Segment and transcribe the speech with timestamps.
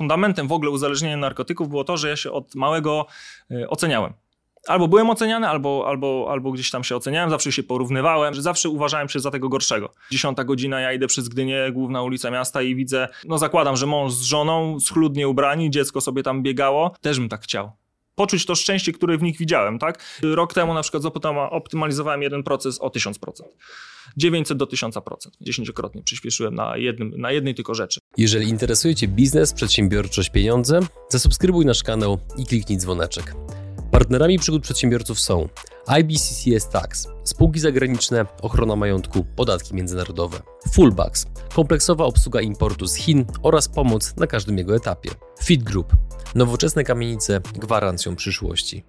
[0.00, 3.06] fundamentem w ogóle uzależnienia narkotyków było to, że ja się od małego
[3.50, 4.12] y, oceniałem.
[4.66, 8.68] Albo byłem oceniany, albo, albo, albo gdzieś tam się oceniałem, zawsze się porównywałem, że zawsze
[8.68, 9.92] uważałem się za tego gorszego.
[10.10, 14.12] Dziesiąta godzina, ja idę przez Gdynię, główna ulica miasta i widzę, no zakładam, że mąż
[14.12, 16.94] z żoną, schludnie ubrani, dziecko sobie tam biegało.
[17.00, 17.79] Też bym tak chciał
[18.20, 20.18] poczuć to szczęście, które w nich widziałem, tak?
[20.22, 21.02] Rok temu na przykład
[21.50, 23.14] optymalizowałem jeden proces o 1000%.
[24.16, 25.00] 900 do 1000%.
[25.40, 28.00] Dziesięciokrotnie przyspieszyłem na, jednym, na jednej tylko rzeczy.
[28.16, 33.34] Jeżeli interesuje Cię biznes, przedsiębiorczość, pieniądze, zasubskrybuj nasz kanał i kliknij dzwoneczek.
[34.00, 35.48] Partnerami przygód przedsiębiorców są
[35.86, 40.40] IBCCS Tax, spółki zagraniczne, ochrona majątku, podatki międzynarodowe,
[40.72, 45.10] Fullbacks, kompleksowa obsługa importu z Chin oraz pomoc na każdym jego etapie,
[45.42, 45.96] Fit Group,
[46.34, 48.84] nowoczesne kamienice gwarancją przyszłości.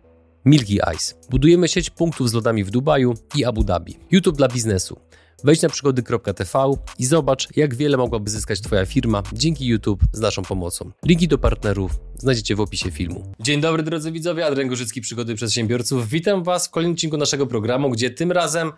[0.45, 1.15] Milky Ice.
[1.29, 3.99] Budujemy sieć punktów z lodami w Dubaju i Abu Dhabi.
[4.11, 4.99] YouTube dla biznesu.
[5.43, 10.41] Wejdź na przygody.tv i zobacz, jak wiele mogłaby zyskać Twoja firma dzięki YouTube z naszą
[10.43, 10.91] pomocą.
[11.05, 13.33] Linki do partnerów znajdziecie w opisie filmu.
[13.39, 16.09] Dzień dobry drodzy widzowie, Adrian Gorzycki, Przygody Przedsiębiorców.
[16.09, 18.71] Witam Was w kolejnym odcinku naszego programu, gdzie tym razem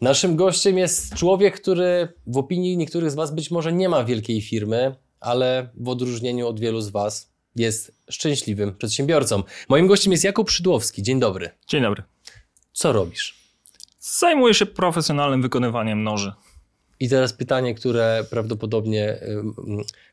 [0.00, 4.42] naszym gościem jest człowiek, który w opinii niektórych z Was być może nie ma wielkiej
[4.42, 9.42] firmy, ale w odróżnieniu od wielu z Was jest szczęśliwym przedsiębiorcą.
[9.68, 11.02] Moim gościem jest Jakub Szydłowski.
[11.02, 11.50] Dzień dobry.
[11.68, 12.02] Dzień dobry.
[12.72, 13.47] Co robisz?
[14.16, 16.32] Zajmuję się profesjonalnym wykonywaniem noży.
[17.00, 19.20] I teraz pytanie, które prawdopodobnie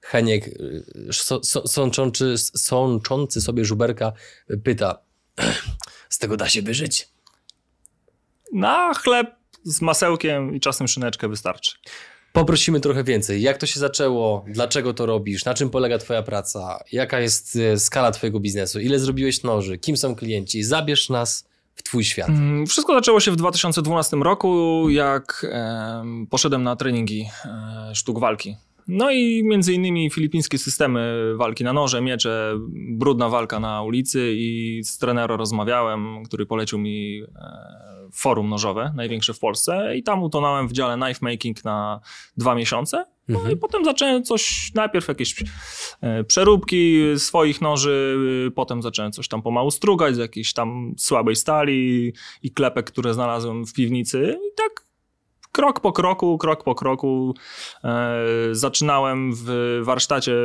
[0.01, 0.49] Heniek,
[1.65, 4.13] sączący, sączący sobie żuberka,
[4.63, 4.99] pyta:
[6.09, 7.09] Z tego da się wyżyć?
[8.53, 11.71] Na chleb z masełkiem i czasem szyneczkę wystarczy.
[12.33, 13.41] Poprosimy trochę więcej.
[13.41, 14.45] Jak to się zaczęło?
[14.47, 15.45] Dlaczego to robisz?
[15.45, 16.83] Na czym polega Twoja praca?
[16.91, 18.79] Jaka jest e, skala Twojego biznesu?
[18.79, 19.77] Ile zrobiłeś noży?
[19.77, 20.63] Kim są klienci?
[20.63, 22.29] Zabierz nas w Twój świat?
[22.29, 28.55] Mm, wszystko zaczęło się w 2012 roku, jak e, poszedłem na treningi e, sztuk walki.
[28.87, 32.59] No i między innymi filipińskie systemy walki na noże, miecze,
[32.89, 39.33] brudna walka na ulicy i z trenerem rozmawiałem, który polecił mi e, forum nożowe, największe
[39.33, 41.99] w Polsce i tam utonąłem w dziale knife making na
[42.37, 43.05] dwa miesiące.
[43.27, 43.55] No mhm.
[43.55, 45.43] i potem zacząłem coś, najpierw jakieś
[46.01, 48.17] e, przeróbki swoich noży,
[48.55, 53.65] potem zacząłem coś tam pomału strugać z jakiejś tam słabej stali i klepek, które znalazłem
[53.65, 54.85] w piwnicy i tak
[55.55, 57.35] krok po kroku, krok po kroku
[57.83, 58.17] e,
[58.51, 60.35] zaczynałem w warsztacie,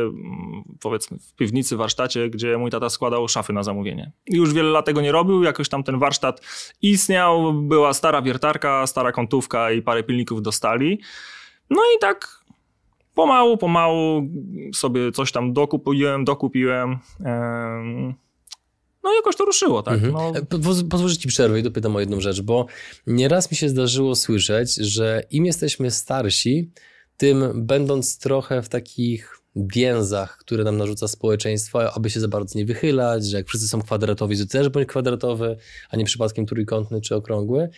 [0.81, 4.13] powiedzmy w piwnicy warsztacie, gdzie mój tata składał szafy na zamówienie.
[4.27, 6.41] Już wiele lat tego nie robił, jakoś tam ten warsztat
[6.83, 11.01] istniał, była stara wiertarka, stara kątówka i parę pilników dostali.
[11.71, 12.40] No i tak
[13.15, 14.29] pomału, pomału
[14.75, 16.99] sobie coś tam dokupiłem, dokupiłem.
[17.25, 18.15] E,
[19.03, 19.95] no jakoś to ruszyło, tak.
[19.95, 20.13] Mhm.
[20.13, 20.33] No.
[20.91, 22.67] Pozwól ci przerwę i dopytam o jedną rzecz, bo
[23.07, 26.71] nieraz mi się zdarzyło słyszeć, że im jesteśmy starsi,
[27.17, 32.65] tym będąc trochę w takich więzach, które nam narzuca społeczeństwo, aby się za bardzo nie
[32.65, 35.57] wychylać, że jak wszyscy są kwadratowi, to też bądź kwadratowy,
[35.91, 37.69] a nie przypadkiem trójkątny czy okrągły,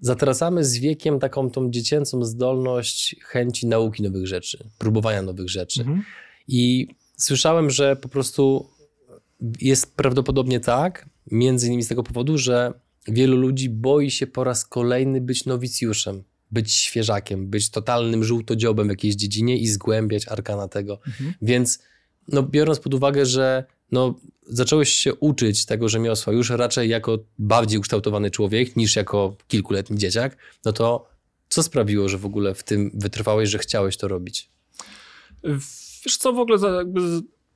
[0.00, 5.80] zatracamy z wiekiem taką tą dziecięcą zdolność chęci nauki nowych rzeczy, próbowania nowych rzeczy.
[5.80, 6.02] Mhm.
[6.48, 8.68] I słyszałem, że po prostu
[9.60, 12.72] jest prawdopodobnie tak, między innymi z tego powodu, że
[13.08, 18.90] wielu ludzi boi się po raz kolejny być nowicjuszem, być świeżakiem, być totalnym żółtodziobem w
[18.90, 21.00] jakiejś dziedzinie i zgłębiać arkana tego.
[21.06, 21.34] Mhm.
[21.42, 21.78] Więc
[22.28, 24.14] no, biorąc pod uwagę, że no,
[24.48, 30.36] zacząłeś się uczyć tego rzemiosła już raczej jako bardziej ukształtowany człowiek niż jako kilkuletni dzieciak,
[30.64, 31.08] no to
[31.48, 34.50] co sprawiło, że w ogóle w tym wytrwałeś, że chciałeś to robić?
[36.04, 37.00] Wiesz co, w ogóle jakby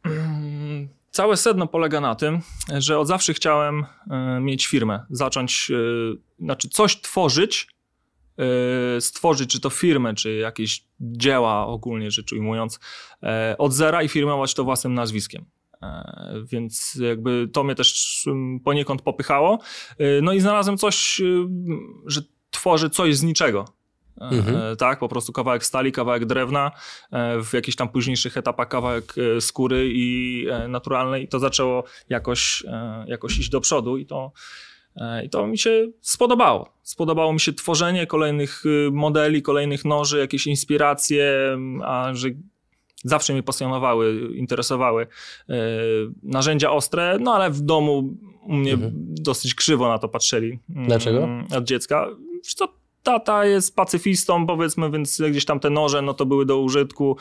[1.10, 2.40] Całe sedno polega na tym,
[2.78, 7.66] że od zawsze chciałem e, mieć firmę, zacząć, e, znaczy coś tworzyć,
[8.96, 12.80] e, stworzyć, czy to firmę, czy jakieś dzieła ogólnie rzecz ujmując,
[13.58, 15.44] od zera i firmować to własnym nazwiskiem.
[16.44, 18.24] Więc jakby to mnie też
[18.64, 19.58] poniekąd popychało.
[20.22, 21.22] No i znalazłem coś,
[22.06, 22.20] że
[22.50, 23.64] tworzę coś z niczego.
[24.20, 24.56] Mhm.
[24.56, 26.70] E, tak, po prostu kawałek stali, kawałek drewna,
[27.12, 32.64] e, w jakichś tam późniejszych etapach kawałek e, skóry i naturalnej i to zaczęło jakoś,
[33.06, 34.32] jakoś iść do przodu i to,
[35.24, 36.72] i to mi się spodobało.
[36.82, 38.62] Spodobało mi się tworzenie kolejnych
[38.92, 42.28] modeli, kolejnych noży, jakieś inspiracje, a że
[43.04, 45.06] zawsze mnie pasjonowały, interesowały
[46.22, 48.92] narzędzia ostre, no ale w domu u mnie mhm.
[49.08, 50.58] dosyć krzywo na to patrzyli.
[50.68, 51.24] Dlaczego?
[51.24, 52.06] Mm, od dziecka.
[52.42, 52.68] Co,
[53.02, 57.16] tata jest pacyfistą, powiedzmy, więc gdzieś tam te noże, no to były do użytku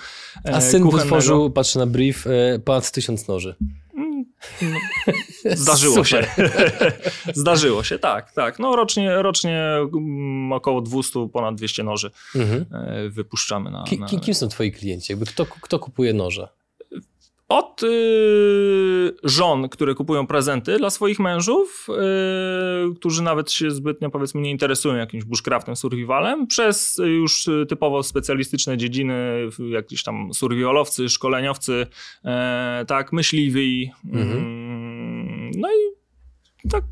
[0.46, 0.92] A e, syn kuchennego.
[0.92, 3.56] wytworzył, patrzę na brief, e, ponad tysiąc noży.
[4.62, 4.80] No,
[5.56, 6.27] zdarzyło się.
[7.33, 8.59] Zdarzyło się, tak, tak.
[8.59, 9.62] No rocznie, rocznie
[9.94, 12.65] mm, około 200, ponad 200 noży mhm.
[12.74, 14.07] E, wypuszczamy na, na...
[14.07, 15.12] Kim są twoi klienci?
[15.12, 16.47] Jakby kto, kto kupuje noże?
[17.50, 21.88] Od y, żon, które kupują prezenty dla swoich mężów,
[22.92, 28.78] y, którzy nawet się zbytnio powiedzmy nie interesują jakimś bushcraftem, survivalem, przez już typowo specjalistyczne
[28.78, 31.88] dziedziny, jakieś tam survivalowcy, szkoleniowcy,
[32.81, 33.92] y, tak, myśliwi.
[34.06, 34.38] Mhm.
[34.38, 36.00] Mm, no i
[36.69, 36.84] tak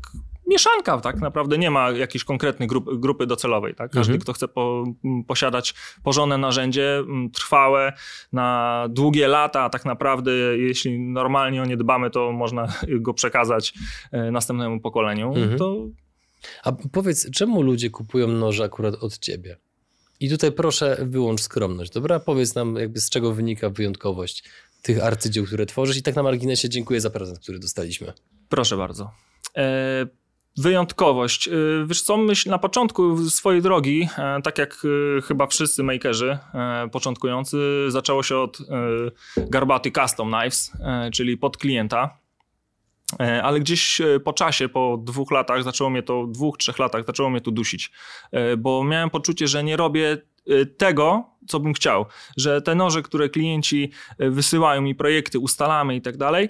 [0.48, 3.74] mieszanka, tak naprawdę nie ma jakiejś konkretnej grup, grupy docelowej.
[3.74, 3.90] Tak?
[3.90, 4.20] Każdy, mhm.
[4.20, 4.84] kto chce po,
[5.26, 7.92] posiadać porządne narzędzie, trwałe,
[8.32, 12.66] na długie lata, tak naprawdę, jeśli normalnie o nie dbamy, to można
[13.06, 13.74] go przekazać
[14.12, 15.28] e, następnemu pokoleniu.
[15.28, 15.58] Mhm.
[15.58, 15.86] To...
[16.64, 19.56] A powiedz, czemu ludzie kupują noże akurat od ciebie?
[20.20, 22.20] I tutaj proszę wyłącz skromność, dobra?
[22.20, 24.44] Powiedz nam jakby z czego wynika wyjątkowość
[24.82, 28.12] tych arcydzieł, które tworzysz i tak na marginesie dziękuję za prezent, który dostaliśmy.
[28.48, 29.10] Proszę bardzo.
[29.56, 30.06] E,
[30.58, 31.48] wyjątkowość.
[31.48, 36.38] Y, wiesz co, myśl na początku swojej drogi, e, tak jak y, chyba wszyscy makerzy
[36.54, 37.58] e, początkujący,
[37.88, 38.64] zaczęło się od e,
[39.36, 40.72] garbaty custom knives,
[41.12, 42.18] czyli pod klienta.
[43.42, 47.40] Ale gdzieś po czasie, po dwóch latach, zaczęło mnie to, dwóch, trzech latach, zaczęło mnie
[47.40, 47.92] to dusić,
[48.58, 50.18] bo miałem poczucie, że nie robię
[50.78, 52.06] tego, co bym chciał,
[52.36, 53.90] że te noże, które klienci
[54.20, 56.48] y, wysyłają mi projekty, ustalamy i tak dalej,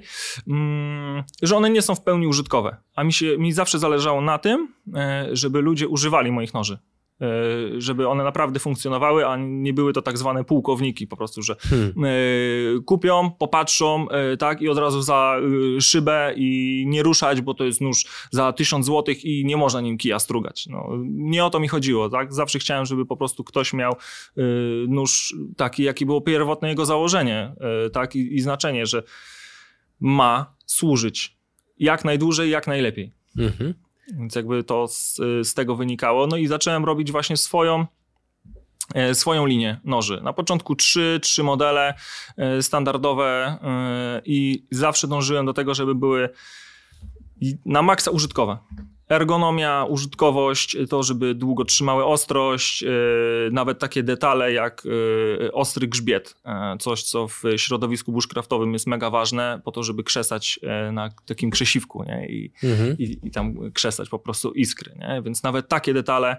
[0.49, 2.77] mm, że one nie są w pełni użytkowe.
[2.95, 4.69] A mi, się, mi zawsze zależało na tym,
[5.33, 6.79] y, żeby ludzie używali moich noży.
[7.21, 11.57] E, żeby one naprawdę funkcjonowały, a nie były to tak zwane pułkowniki po prostu, że
[11.61, 11.93] hmm.
[12.05, 15.37] E, kupią, popatrzą, e, tak, i od razu za
[15.81, 19.99] szybę i nie ruszać, bo to jest nóż za tysiąc złotych i nie można nim
[19.99, 20.67] kija strugać.
[20.67, 22.35] No, nie o to mi chodziło, tak?
[22.35, 23.93] Zawsze chciałem, żeby po prostu ktoś miał
[24.89, 27.53] nóż taki, jaki było pierwotne jego założenie,
[27.93, 29.03] tak, i, i znaczenie, że
[30.01, 31.37] ma służyć
[31.79, 33.13] jak najdłużej, jak najlepiej.
[33.39, 33.75] Mhm.
[34.15, 36.27] Więc jakby to z, z tego wynikało.
[36.27, 37.87] No i zacząłem robić właśnie swoją
[38.95, 40.21] e, swoją linię noży.
[40.23, 41.95] Na początku trzy, trzy modele
[42.37, 46.29] e, standardowe e, i zawsze dążyłem do tego, żeby były
[47.65, 48.59] na maksa użytkowe
[49.09, 52.89] ergonomia, użytkowość, to żeby długo trzymały ostrość, e,
[53.53, 54.83] nawet takie detale jak
[55.47, 60.05] e, ostry grzbiet, e, coś co w środowisku bushcraftowym jest mega ważne po to, żeby
[60.05, 60.61] krzesać
[60.93, 62.29] na takim krzesiwku nie?
[62.29, 62.97] I, mhm.
[62.99, 65.23] i, i, tam krzesać po prostu iskry, nie?
[65.23, 66.37] więc nawet takie detale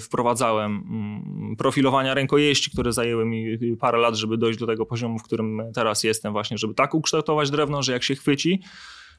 [0.00, 0.72] wprowadzałem.
[0.72, 5.62] Mm, profilowania rękojeści, które zajęły mi parę lat, żeby dojść do tego poziomu, w którym
[5.74, 8.62] teraz jestem właśnie, żeby tak ukształtować drewno, że jak się chwyci,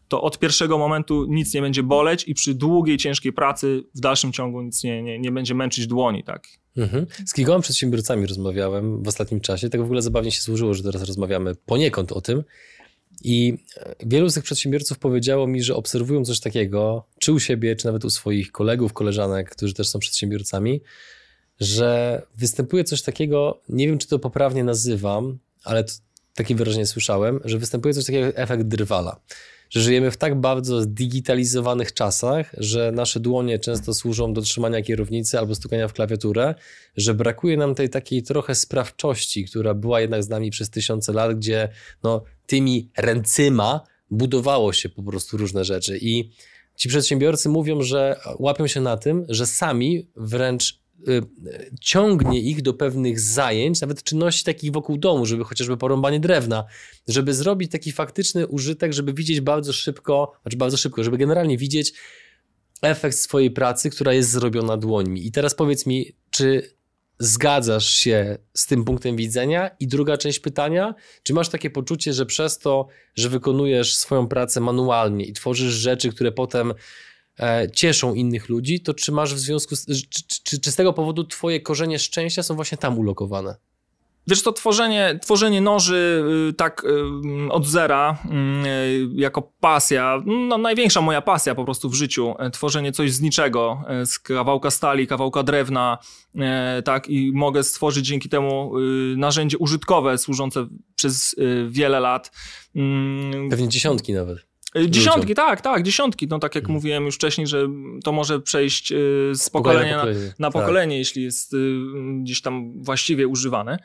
[0.07, 4.31] to od pierwszego momentu nic nie będzie boleć i przy długiej, ciężkiej pracy w dalszym
[4.31, 6.23] ciągu nic nie, nie, nie będzie męczyć dłoni.
[6.23, 6.47] Tak?
[6.77, 7.05] Mhm.
[7.25, 9.69] Z kilkoma przedsiębiorcami rozmawiałem w ostatnim czasie.
[9.69, 12.43] Tak w ogóle zabawnie się złożyło, że teraz rozmawiamy poniekąd o tym.
[13.23, 13.57] I
[13.99, 18.05] wielu z tych przedsiębiorców powiedziało mi, że obserwują coś takiego, czy u siebie, czy nawet
[18.05, 20.81] u swoich kolegów, koleżanek, którzy też są przedsiębiorcami,
[21.59, 25.83] że występuje coś takiego, nie wiem czy to poprawnie nazywam, ale
[26.35, 29.19] takie wyrażenie słyszałem, że występuje coś takiego jak efekt drwala
[29.73, 35.39] że żyjemy w tak bardzo zdigitalizowanych czasach, że nasze dłonie często służą do trzymania kierownicy
[35.39, 36.55] albo stukania w klawiaturę,
[36.97, 41.37] że brakuje nam tej takiej trochę sprawczości, która była jednak z nami przez tysiące lat,
[41.37, 41.69] gdzie
[42.03, 43.81] no, tymi ręcyma
[44.11, 45.97] budowało się po prostu różne rzeczy.
[46.01, 46.29] I
[46.75, 50.82] ci przedsiębiorcy mówią, że łapią się na tym, że sami wręcz
[51.81, 56.63] ciągnie ich do pewnych zajęć, nawet czynności takich wokół domu, żeby chociażby porąbanie drewna,
[57.07, 61.93] żeby zrobić taki faktyczny użytek, żeby widzieć bardzo szybko, znaczy bardzo szybko, żeby generalnie widzieć
[62.81, 65.27] efekt swojej pracy, która jest zrobiona dłońmi.
[65.27, 66.73] I teraz powiedz mi, czy
[67.19, 69.69] zgadzasz się z tym punktem widzenia?
[69.79, 74.59] I druga część pytania, czy masz takie poczucie, że przez to, że wykonujesz swoją pracę
[74.59, 76.73] manualnie i tworzysz rzeczy, które potem
[77.73, 81.23] cieszą innych ludzi, to czy masz w związku z, czy, czy, czy z tego powodu
[81.23, 83.55] twoje korzenie szczęścia są właśnie tam ulokowane?
[84.27, 88.17] Wiesz to tworzenie, tworzenie noży y, tak y, od zera
[88.65, 93.21] y, jako pasja, no największa moja pasja po prostu w życiu, e, tworzenie coś z
[93.21, 95.97] niczego, e, z kawałka stali, kawałka drewna,
[96.85, 98.71] tak i mogę stworzyć dzięki temu
[99.17, 101.35] narzędzie użytkowe służące przez
[101.69, 102.31] wiele lat.
[102.75, 103.49] Mm.
[103.49, 104.52] Pewnie dziesiątki nawet.
[104.75, 105.35] Dziesiątki, ludziom.
[105.35, 106.27] tak, tak, dziesiątki.
[106.27, 106.73] No tak jak hmm.
[106.75, 107.67] mówiłem już wcześniej, że
[108.03, 110.19] to może przejść y, z pokolenia, pokolenie.
[110.19, 110.99] na, na, pokolenie, tak.
[110.99, 111.79] jeśli jest y,
[112.21, 113.79] gdzieś tam właściwie używane.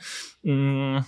[0.45, 1.03] Mm.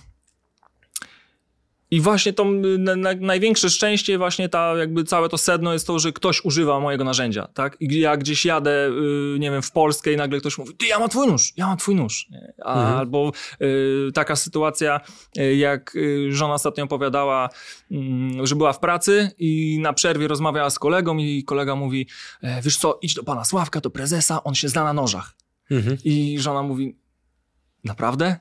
[1.91, 2.45] I właśnie to
[2.77, 6.79] na, na, największe szczęście, właśnie ta jakby całe to sedno jest to, że ktoś używa
[6.79, 7.77] mojego narzędzia, tak?
[7.79, 8.89] I ja gdzieś jadę,
[9.35, 11.67] y, nie wiem, w Polskę i nagle ktoś mówi, ty, ja mam twój nóż, ja
[11.67, 12.27] mam twój nóż.
[12.63, 12.97] A, mhm.
[12.97, 13.31] Albo
[13.61, 15.01] y, taka sytuacja,
[15.37, 17.49] y, jak y, żona ostatnio opowiadała,
[17.91, 22.07] mm, że była w pracy i na przerwie rozmawiała z kolegą i kolega mówi,
[22.41, 25.33] e, wiesz co, idź do pana Sławka, do prezesa, on się zna na nożach.
[25.71, 25.97] Mhm.
[26.03, 26.95] I żona mówi,
[27.83, 28.35] naprawdę?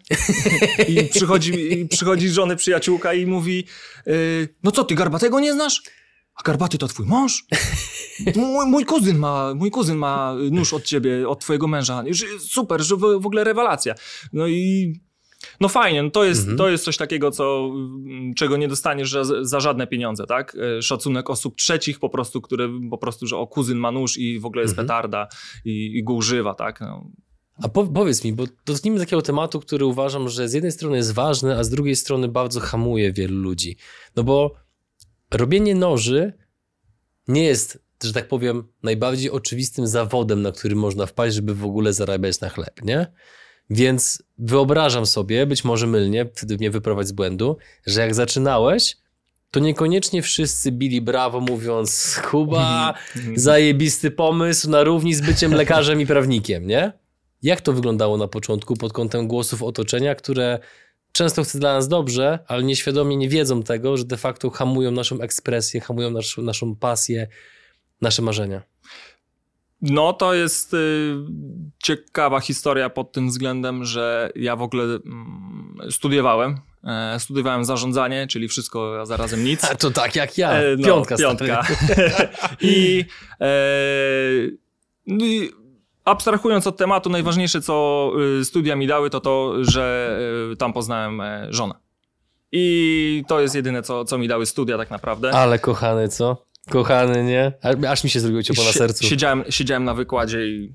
[0.89, 3.65] I przychodzi, i przychodzi żony przyjaciółka i mówi,
[4.07, 5.83] y, no co, ty Garbatego nie znasz?
[6.35, 7.45] A Garbaty to twój mąż?
[8.37, 12.05] Mój, mój, kuzyn ma, mój kuzyn ma nóż od ciebie, od twojego męża.
[12.39, 13.95] Super, że w, w ogóle rewelacja.
[14.33, 14.93] No i
[15.61, 16.59] no fajnie, no to, jest, mhm.
[16.59, 17.71] to jest coś takiego, co,
[18.37, 20.57] czego nie dostaniesz za, za, żadne pieniądze, tak?
[20.79, 24.41] E, szacunek osób trzecich po prostu, które po prostu, że o kuzyn ma nóż i
[24.41, 24.87] w ogóle jest mhm.
[24.87, 25.29] petarda
[25.65, 26.81] i, i go używa, tak?
[26.81, 27.11] No.
[27.63, 31.13] A po, powiedz mi, bo dotknijmy takiego tematu, który uważam, że z jednej strony jest
[31.13, 33.77] ważny, a z drugiej strony bardzo hamuje wielu ludzi.
[34.17, 34.55] No bo
[35.31, 36.33] robienie noży
[37.29, 41.93] nie jest, że tak powiem, najbardziej oczywistym zawodem, na który można wpaść, żeby w ogóle
[41.93, 43.13] zarabiać na chleb, nie?
[43.71, 48.97] Więc wyobrażam sobie, być może mylnie, wtedy mnie wyprowadź z błędu, że jak zaczynałeś,
[49.51, 52.95] to niekoniecznie wszyscy bili brawo, mówiąc Kuba,
[53.37, 56.93] zajebisty pomysł na równi z byciem lekarzem i prawnikiem, nie?
[57.43, 60.59] Jak to wyglądało na początku pod kątem głosów otoczenia, które
[61.13, 65.21] często chce dla nas dobrze, ale nieświadomie nie wiedzą tego, że de facto hamują naszą
[65.21, 67.29] ekspresję, hamują nasz, naszą pasję,
[68.01, 68.63] nasze marzenia?
[69.83, 71.15] No, to jest y,
[71.83, 76.61] ciekawa historia pod tym względem, że ja w ogóle mm, studiowałem.
[76.85, 79.65] E, studiowałem zarządzanie, czyli wszystko, a zarazem nic.
[79.71, 80.53] A to tak jak ja.
[80.53, 81.17] E, no, piątka.
[81.17, 81.67] Piątka.
[82.61, 83.05] I,
[83.41, 83.49] e,
[85.07, 85.51] no i
[86.05, 90.19] abstrahując od tematu, najważniejsze, co y, studia mi dały, to to, że
[90.53, 91.75] y, tam poznałem e, żonę.
[92.53, 95.31] I to jest jedyne, co, co mi dały studia tak naprawdę.
[95.33, 96.47] Ale kochany, co?
[96.71, 97.53] Kochany, nie?
[97.89, 99.05] Aż mi się zrobiło ciepło na sercu.
[99.05, 100.75] Siedziałem, siedziałem na wykładzie i...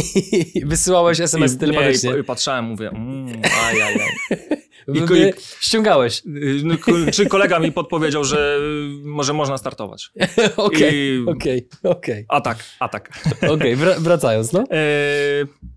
[0.64, 2.10] Wysyłałeś SMS telepatycznie?
[2.10, 3.94] Nie, i patrzałem, mówię, mm, ajajaj.
[4.88, 6.22] I, i, ściągałeś.
[6.64, 6.74] No,
[7.12, 8.58] czy kolega mi podpowiedział, że
[9.04, 10.10] może można startować.
[10.56, 12.24] Okej, okej, okej.
[12.28, 13.10] A tak, a tak.
[13.36, 14.64] Okej, okay, wracając, no.
[14.70, 15.73] E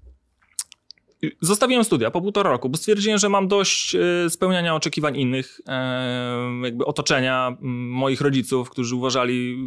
[1.42, 6.62] Zostawiłem studia po półtora roku, bo stwierdziłem, że mam dość e, spełniania oczekiwań innych, e,
[6.64, 9.58] jakby otoczenia moich rodziców, którzy uważali,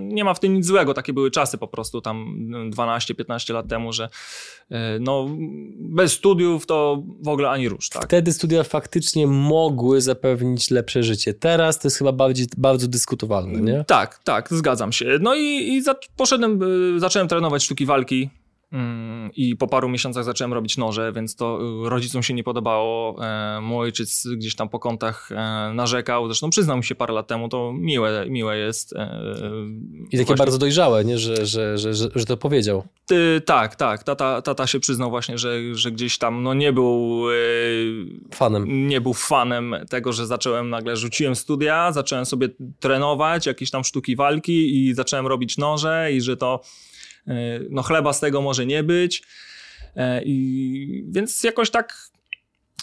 [0.00, 2.36] nie ma w tym nic złego, takie były czasy po prostu tam
[2.70, 4.08] 12-15 lat temu, że
[4.70, 5.26] e, no,
[5.78, 7.88] bez studiów to w ogóle ani rusz.
[7.88, 8.04] Tak?
[8.04, 11.34] Wtedy studia faktycznie mogły zapewnić lepsze życie.
[11.34, 13.84] Teraz to jest chyba bardziej, bardzo dyskutowalne, nie?
[13.84, 15.18] Tak, tak, zgadzam się.
[15.20, 16.60] No i, i za, poszedłem,
[17.00, 18.30] zacząłem trenować sztuki walki
[19.36, 23.24] I po paru miesiącach zacząłem robić noże, więc to y, rodzicom się nie podobało.
[23.24, 26.26] E, mój ojciec gdzieś tam po kątach e, narzekał.
[26.26, 28.92] Zresztą przyznał mi się parę lat temu, to miłe, miłe jest.
[28.92, 29.20] E,
[30.12, 31.18] I takie bardzo dojrzałe, nie?
[31.18, 32.86] Że, że, że, że, to powiedział.
[33.44, 34.04] Tak, tak.
[34.04, 37.22] Tata, tata się przyznał właśnie, że, że gdzieś tam no nie był
[38.34, 38.88] fanem.
[38.88, 42.48] Nie był fanem tego, że zacząłem nagle, rzuciłem studia, zacząłem sobie
[42.80, 46.60] trenować jakieś tam sztuki walki i zacząłem robić noże i że to
[47.70, 49.22] no chleba z tego może nie być.
[49.96, 52.10] E, I więc jakoś tak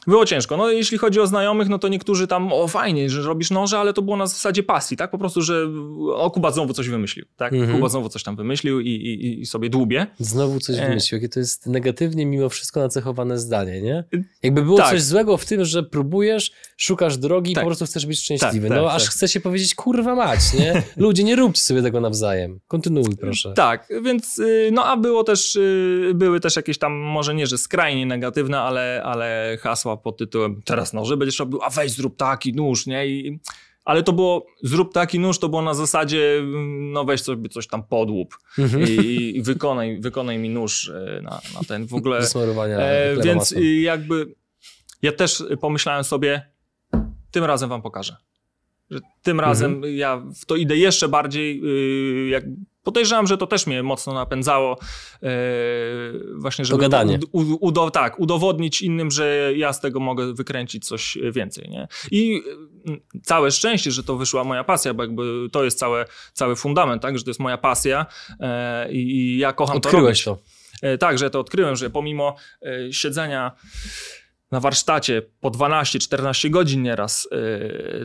[0.07, 0.57] było ciężko.
[0.57, 3.93] No jeśli chodzi o znajomych, no to niektórzy tam, o fajnie, że robisz noże, ale
[3.93, 5.12] to było na zasadzie pasji, tak?
[5.12, 5.67] Po prostu, że
[6.13, 7.53] o Kuba znowu coś wymyślił, tak?
[7.53, 7.73] Mhm.
[7.73, 10.07] Kuba znowu coś tam wymyślił i, i, i sobie dłubie.
[10.19, 10.88] Znowu coś e...
[10.88, 11.21] wymyślił.
[11.21, 14.03] Jakie to jest negatywnie mimo wszystko nacechowane zdanie, nie?
[14.43, 14.89] Jakby było tak.
[14.89, 16.51] coś złego w tym, że próbujesz,
[16.83, 17.63] szukasz drogi i tak.
[17.63, 18.69] po prostu chcesz być szczęśliwy.
[18.69, 19.11] Tak, no tak, aż tak.
[19.11, 20.83] chce się powiedzieć, kurwa mać, nie?
[20.97, 22.59] Ludzie, nie róbcie sobie tego nawzajem.
[22.67, 23.53] Kontynuuj, proszę.
[23.63, 27.57] Tak, więc y, no a było też, y, były też jakieś tam, może nie, że
[27.57, 32.53] skrajnie negatywne, ale, ale hasła pod tytułem teraz noże będziesz robił, a weź zrób taki
[32.53, 33.07] nóż, nie?
[33.07, 33.39] I,
[33.85, 36.43] ale to było, zrób taki nóż, to było na zasadzie,
[36.79, 38.83] no weź sobie coś tam podłup mhm.
[38.83, 42.19] i, i, wykonaj, wykonaj mi nóż e, na, na ten w ogóle.
[42.77, 44.35] E, więc jakby
[45.01, 46.52] ja też pomyślałem sobie,
[47.33, 48.15] tym razem wam pokażę.
[48.91, 49.95] Że tym razem mhm.
[49.95, 51.61] ja w to idę jeszcze bardziej,
[52.25, 52.43] y, jak
[52.83, 54.77] Podejrzewam, że to też mnie mocno napędzało
[55.23, 55.27] e,
[56.35, 56.89] właśnie, żeby
[57.31, 61.69] u, u, tak, udowodnić innym, że ja z tego mogę wykręcić coś więcej.
[61.69, 61.87] Nie?
[62.11, 62.41] I
[62.87, 67.01] mm, całe szczęście, że to wyszła moja pasja, bo jakby to jest całe, cały fundament,
[67.01, 68.05] tak, że to jest moja pasja
[68.39, 70.43] e, i ja kocham Odkryłeś to robić.
[70.81, 70.87] to.
[70.87, 72.35] E, tak, że to odkryłem, że pomimo
[72.91, 73.51] siedzenia
[74.53, 77.27] na warsztacie po 12-14 godzin nieraz,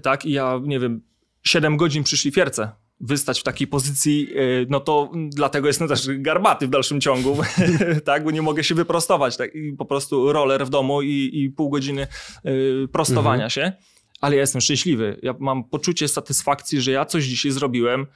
[0.02, 1.00] tak, i ja, nie wiem,
[1.42, 2.70] 7 godzin przy szlifierce.
[3.00, 7.38] Wystać w takiej pozycji, e, no to dlatego jestem też garbaty w dalszym ciągu,
[8.04, 11.50] tak, bo nie mogę się wyprostować, tak, i po prostu roller w domu i, i
[11.50, 12.50] pół godziny e,
[12.92, 13.50] prostowania mhm.
[13.50, 13.72] się,
[14.20, 18.06] ale ja jestem szczęśliwy, ja mam poczucie satysfakcji, że ja coś dzisiaj zrobiłem,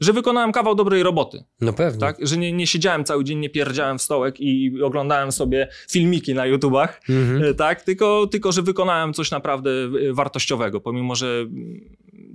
[0.00, 1.44] że wykonałem kawał dobrej roboty.
[1.60, 2.00] No pewnie.
[2.00, 2.16] Tak?
[2.22, 6.46] Że nie, nie siedziałem cały dzień, nie pierdziałem w stołek i oglądałem sobie filmiki na
[6.46, 7.44] YouTubach, mhm.
[7.44, 7.82] E, tak?
[7.82, 9.70] Tylko, tylko, że wykonałem coś naprawdę
[10.12, 11.46] wartościowego, pomimo, że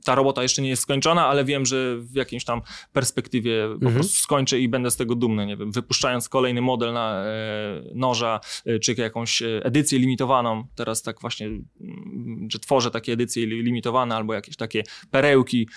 [0.06, 2.62] ta robota jeszcze nie jest skończona, ale wiem, że w jakiejś tam
[2.94, 3.94] perspektywie po Mhm.
[3.94, 8.40] prostu skończę i będę z tego dumny, nie wiem, wypuszczając kolejny model na e, noża,
[8.66, 13.62] e, czy jakąś e, edycję limitowaną, teraz tak właśnie, mm, że tworzę takie edycje li-
[13.64, 15.68] limitowane albo jakieś takie perełki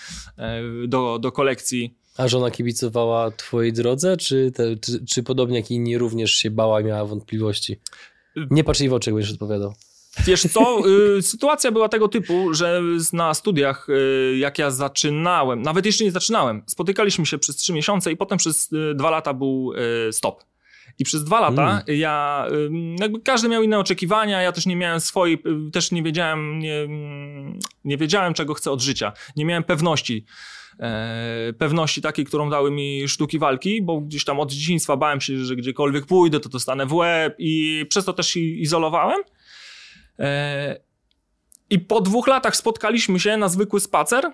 [0.87, 1.97] do, do kolekcji.
[2.17, 6.81] A żona kibicowała twojej drodze, czy, te, czy, czy podobnie jak inni również się bała
[6.81, 7.75] i miała wątpliwości?
[8.51, 9.73] Nie patrz jej w oczy, będziesz odpowiadał.
[10.25, 10.81] Wiesz co,
[11.17, 12.81] y, sytuacja była tego typu, że
[13.13, 18.11] na studiach, y, jak ja zaczynałem, nawet jeszcze nie zaczynałem, spotykaliśmy się przez trzy miesiące
[18.11, 19.73] i potem przez y, dwa lata był
[20.11, 20.43] stop.
[20.99, 22.69] I przez dwa lata ja, y,
[22.99, 25.43] jakby każdy miał inne oczekiwania, ja też nie miałem swojej,
[25.73, 29.13] też nie wiedziałem, nie, mm, nie wiedziałem czego chcę od życia.
[29.35, 30.25] Nie miałem pewności.
[30.79, 35.45] E, pewności takiej, którą dały mi sztuki walki, bo gdzieś tam od dzieciństwa bałem się,
[35.45, 39.17] że gdziekolwiek pójdę, to dostanę w łeb i przez to też się izolowałem.
[40.19, 40.79] E,
[41.69, 44.31] I po dwóch latach spotkaliśmy się na zwykły spacer.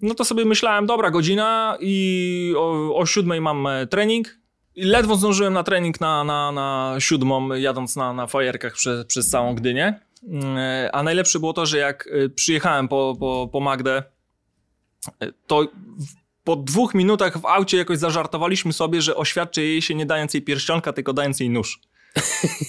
[0.00, 4.38] No to sobie myślałem, dobra, godzina i o, o siódmej mam e, trening.
[4.76, 9.30] I ledwo zdążyłem na trening na, na, na siódmą, jadąc na, na fajerkach przez, przez
[9.30, 10.00] całą Gdynię.
[10.56, 14.02] E, A najlepsze było to, że jak przyjechałem po, po, po Magdę,
[15.46, 15.66] to
[16.44, 20.42] po dwóch minutach w aucie jakoś zażartowaliśmy sobie, że oświadczę jej się nie dając jej
[20.42, 21.80] pierścionka, tylko dając jej nóż.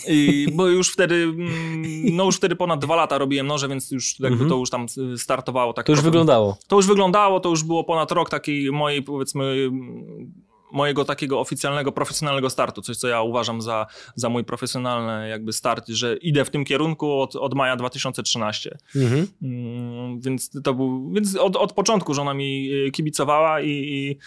[0.07, 1.83] I, bo już wtedy, mm,
[2.15, 4.49] no już wtedy ponad dwa lata robiłem noże, więc już jakby Mhm.
[4.49, 5.73] to już tam y, startowało.
[5.73, 6.57] Tak To już wyglądało.
[6.67, 10.33] To już wyglądało, to już było ponad rok takiej mojej, powiedzmy, mm,
[10.71, 12.81] mojego takiego oficjalnego, profesjonalnego startu.
[12.81, 13.85] Coś, co ja uważam za,
[14.15, 18.77] za mój profesjonalny jakby start, że idę w tym kierunku od, od maja 2013.
[18.95, 19.27] Mhm.
[19.41, 24.17] Mm, Więc to był, więc od, od początku żona mi y, kibicowała i, i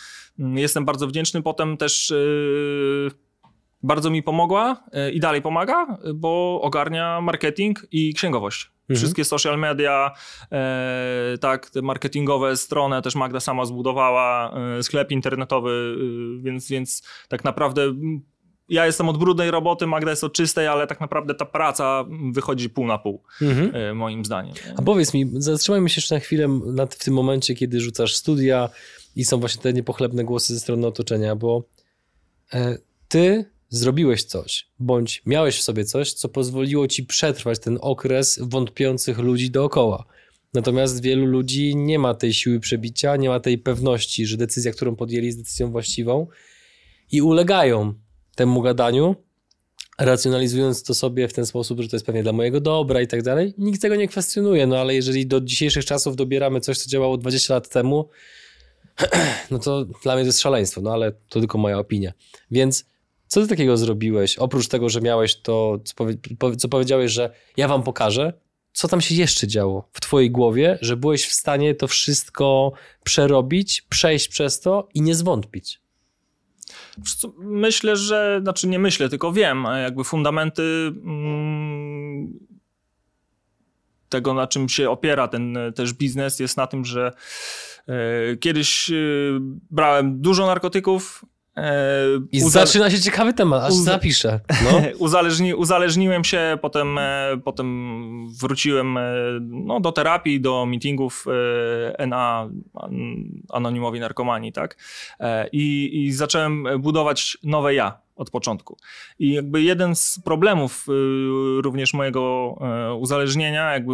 [0.61, 1.43] jestem bardzo wdzięczny.
[1.43, 3.11] Potem też y,
[3.83, 8.71] bardzo mi pomogła y, i dalej pomaga, bo ogarnia marketing i księgowość.
[8.83, 8.97] Mhm.
[8.97, 10.11] Wszystkie social media,
[10.53, 15.97] e, tak, te marketingowe stronę też Magda sama zbudowała, e, sklep internetowy,
[16.41, 17.83] e, więc, więc tak naprawdę
[18.69, 22.71] ja jestem od brudnej roboty, Magda jest od czystej, ale tak naprawdę ta praca wychodzi
[22.71, 23.71] pół na pół, Mhm.
[23.75, 24.55] e, moim zdaniem.
[24.77, 28.69] A powiedz mi, zatrzymajmy się jeszcze na chwilę nad, w tym momencie, kiedy rzucasz studia
[29.17, 31.63] i są właśnie te niepochlebne głosy ze strony otoczenia, bo
[32.53, 38.39] e, ty zrobiłeś coś, bądź miałeś w sobie coś, co pozwoliło ci przetrwać ten okres
[38.43, 40.05] wątpiących ludzi dookoła.
[40.55, 44.97] Natomiast wielu ludzi nie ma tej siły przebicia, nie ma tej pewności, że decyzja, którą
[44.97, 46.27] podjęli, jest decyzją właściwą
[47.13, 47.95] i ulegają
[48.35, 49.17] temu gadaniu,
[49.99, 53.23] racjonalizując to sobie w ten sposób, że to jest pewnie dla mojego dobra i tak
[53.23, 53.55] dalej.
[53.59, 57.55] Nikt tego nie kwestionuje, no ale jeżeli do dzisiejszych czasów dobieramy coś, co działało 20
[57.55, 58.09] lat temu,
[59.51, 62.13] no to dla mnie to jest szaleństwo, no ale to tylko moja opinia.
[62.51, 62.85] Więc
[63.29, 64.39] co ty takiego zrobiłeś?
[64.39, 68.33] Oprócz tego, że miałeś to, co, powie, powie- co powiedziałeś, że ja wam pokażę,
[68.73, 72.73] co tam się jeszcze działo w twojej głowie, że byłeś w stanie to wszystko
[73.05, 75.81] przerobić, przejść przez to i nie zwątpić?
[77.39, 80.63] Myślę, że, znaczy nie myślę, tylko wiem, e, jakby fundamenty
[81.05, 82.39] mm,
[84.09, 87.13] tego, na czym się opiera ten e, też biznes, jest na tym, że
[87.89, 88.91] e, kiedyś
[89.71, 91.25] brałem dużo narkotyków.
[91.59, 94.41] E, I uza- zaczyna się ciekawy temat, aż Uza- zapiszę.
[94.65, 94.81] No.
[94.99, 99.03] Uzależni, uzależniłem się, potem, e, potem wróciłem e,
[99.41, 101.27] no, do terapii, do meetingów
[102.09, 104.77] NA, an- anonimowi narkomanii, tak?
[105.53, 108.77] I, I zacząłem budować nowe ja od początku.
[109.19, 112.55] I jakby jeden z problemów y, również mojego
[113.01, 113.93] uzależnienia, jakby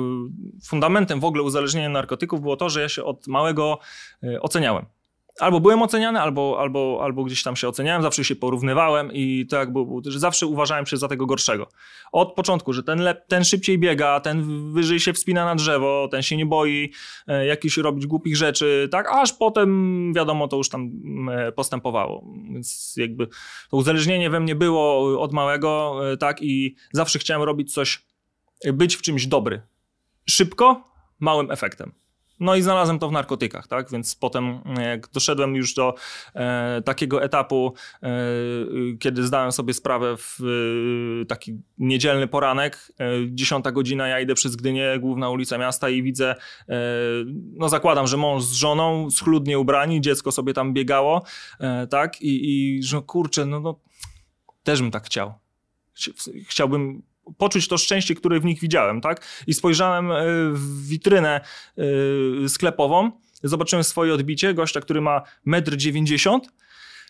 [0.65, 3.79] fundamentem w ogóle uzależnienia narkotyków było to, że ja się od małego
[4.41, 4.87] oceniałem.
[5.41, 9.67] Albo byłem oceniany, albo, albo, albo gdzieś tam się oceniałem, zawsze się porównywałem i to
[9.67, 11.69] było- że zawsze uważałem się za tego gorszego.
[12.13, 16.23] Od początku, że ten, lep, ten szybciej biega, ten wyżej się wspina na drzewo, ten
[16.23, 16.93] się nie boi
[17.27, 20.91] e, jakichś robić głupich rzeczy, tak, aż potem wiadomo, to już tam
[21.33, 22.25] e, postępowało.
[22.53, 23.27] Więc jakby
[23.71, 28.03] to uzależnienie we mnie było od małego, e, tak, i zawsze chciałem robić coś,
[28.73, 29.63] być w czymś dobry.
[30.27, 30.85] Szybko,
[31.21, 31.93] małym efektem.
[32.41, 33.91] No i znalazłem to w narkotykach, tak?
[33.91, 35.95] Więc potem, e, jak doszedłem już do
[36.35, 43.05] e, takiego etapu, e, y, kiedy zdałem sobie sprawę w e, taki niedzielny poranek, e,
[43.29, 46.35] 10 godzina, ja idę przez Gdynię, główna ulica miasta i widzę,
[46.69, 46.75] e,
[47.53, 51.23] no zakładam, że mąż z żoną, schludnie ubrani, dziecko sobie tam biegało,
[51.91, 52.23] tak?
[52.23, 53.81] I, i że kurczę, no, no
[54.63, 55.35] też bym tak chciał.
[55.97, 57.03] Chci- Chciałbym
[57.39, 59.27] poczuć to szczęście, które w nich widziałem, tak?
[59.47, 61.41] I spojrzałem e, w witrynę
[62.45, 63.11] e, sklepową,
[63.43, 66.41] zobaczyłem swoje odbicie, gościa, który ma 1,90 m,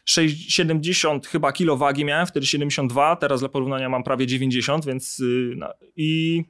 [0.05, 5.21] 6, 70 chyba kilo wagi miałem, wtedy 72, teraz dla porównania mam prawie 90, więc
[5.21, 6.43] y, no, i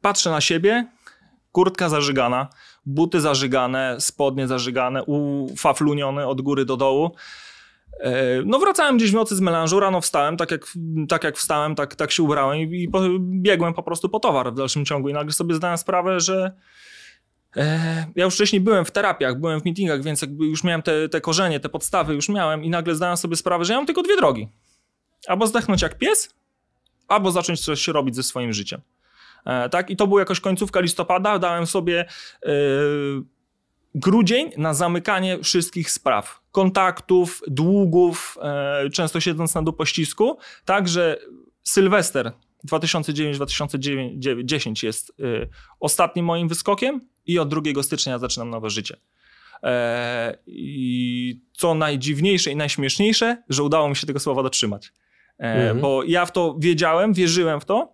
[0.00, 0.86] patrzę na siebie,
[1.52, 2.48] kurtka zażygana,
[2.86, 7.10] buty zażygane, spodnie zażygane, ufaflunione od góry do dołu.
[8.00, 10.66] E, no wracałem gdzieś w nocy z melanżu, rano wstałem, tak jak,
[11.08, 14.52] tak jak wstałem, tak, tak się ubrałem i, i po, biegłem po prostu po towar
[14.52, 16.52] w dalszym ciągu i nagle sobie zdałem sprawę, że
[17.56, 21.20] e, ja już wcześniej byłem w terapiach, byłem w meetingach, więc już miałem te, te
[21.20, 24.16] korzenie, te podstawy już miałem i nagle zdałem sobie sprawę, że ja mam tylko dwie
[24.16, 24.48] drogi.
[25.28, 26.34] Albo zdechnąć jak pies,
[27.08, 28.80] albo zacząć coś robić ze swoim życiem.
[29.44, 29.90] E, tak?
[29.90, 32.00] I to była jakoś końcówka listopada, dałem sobie
[32.46, 32.50] e,
[33.94, 41.16] grudzień na zamykanie wszystkich spraw, kontaktów, długów, e, często siedząc na dupościsku, także
[41.62, 42.32] Sylwester
[42.64, 45.12] 2009-2010 jest
[45.80, 48.96] ostatnim moim wyskokiem i od 2 stycznia zaczynam nowe życie.
[50.46, 54.92] I co najdziwniejsze i najśmieszniejsze, że udało mi się tego słowa dotrzymać.
[55.38, 55.80] Mhm.
[55.80, 57.92] Bo ja w to wiedziałem, wierzyłem w to,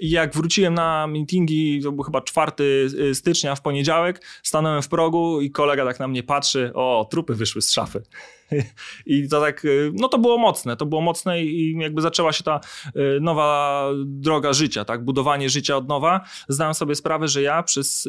[0.00, 4.88] i jak wróciłem na meetingi, to był chyba 4 y, stycznia w poniedziałek, stanąłem w
[4.88, 8.02] progu i kolega tak na mnie patrzy, o, trupy wyszły z szafy.
[9.06, 12.44] I to tak, y, no to było mocne, to było mocne i jakby zaczęła się
[12.44, 12.60] ta
[12.96, 16.20] y, nowa droga życia, tak, budowanie życia od nowa.
[16.48, 18.08] Zdałem sobie sprawę, że ja przez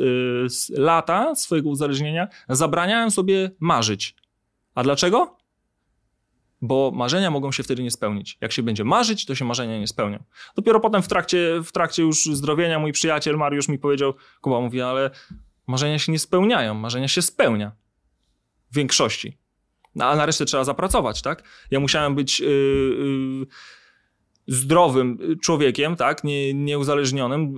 [0.70, 4.16] lata swojego uzależnienia zabraniałem sobie marzyć.
[4.76, 5.41] A dlaczego?
[6.62, 8.38] Bo marzenia mogą się wtedy nie spełnić.
[8.42, 10.24] Jak się będzie marzyć, to się marzenia nie spełnią.
[10.56, 14.82] Dopiero potem w trakcie, w trakcie już zdrowienia mój przyjaciel Mariusz mi powiedział, Kuba mówi,
[14.82, 15.12] ale
[15.68, 17.72] marzenia się nie spełniają, marzenia się spełnia.
[18.72, 19.38] W większości.
[19.96, 21.44] No, a na resztę trzeba zapracować, tak?
[21.72, 22.40] Ja musiałem być...
[22.40, 23.46] Yy, yy,
[24.48, 27.56] zdrowym człowiekiem, tak, nie, nieuzależnionym,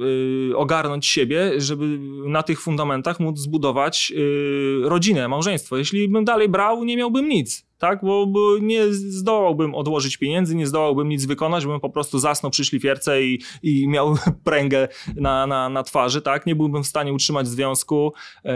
[0.50, 5.78] yy, ogarnąć siebie, żeby na tych fundamentach móc zbudować yy, rodzinę, małżeństwo.
[5.78, 10.68] Jeśli bym dalej brał, nie miałbym nic, tak, bo, bo, nie zdołałbym odłożyć pieniędzy, nie
[10.68, 15.70] zdołałbym nic wykonać, bym po prostu zasnął przy szlifierce i, i miał pręgę na, na,
[15.70, 18.52] na twarzy, tak, nie byłbym w stanie utrzymać związku, yy,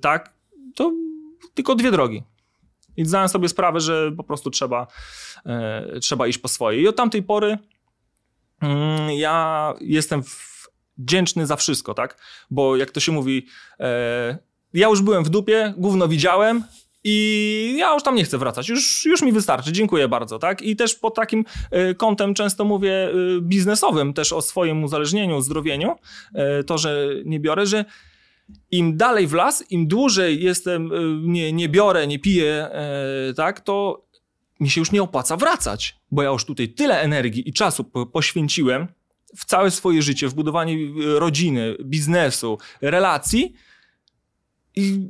[0.00, 0.34] tak,
[0.74, 0.92] to
[1.54, 2.22] tylko dwie drogi.
[2.96, 4.86] I zdałem sobie sprawę, że po prostu trzeba,
[5.46, 6.82] e, trzeba iść po swoje.
[6.82, 7.58] I od tamtej pory
[8.62, 10.22] Mm, ja jestem
[10.98, 12.16] wdzięczny za wszystko, tak?
[12.50, 13.46] Bo jak to się mówi,
[13.80, 14.38] e,
[14.74, 16.64] ja już byłem w dupie, gówno widziałem,
[17.04, 20.62] i ja już tam nie chcę wracać, już, już mi wystarczy, dziękuję bardzo, tak?
[20.62, 25.94] I też pod takim e, kątem często mówię e, biznesowym też o swoim uzależnieniu, zdrowieniu,
[26.66, 27.84] to, że nie biorę, że
[28.70, 30.90] im dalej w las, im dłużej jestem,
[31.22, 32.68] nie, nie biorę, nie piję,
[33.36, 34.04] tak, to
[34.60, 38.88] mi się już nie opłaca wracać, bo ja już tutaj tyle energii i czasu poświęciłem
[39.36, 43.54] w całe swoje życie, w budowanie e, rodziny, biznesu, relacji,
[44.76, 45.08] i,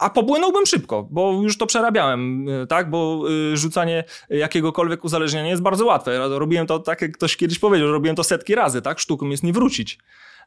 [0.00, 2.90] a popłynąłbym szybko, bo już to przerabiałem, e, tak?
[2.90, 6.28] Bo e, rzucanie jakiegokolwiek uzależnienia jest bardzo łatwe.
[6.28, 8.98] Robiłem to, tak jak ktoś kiedyś powiedział, robiłem to setki razy, tak?
[8.98, 9.98] Sztuką jest nie wrócić.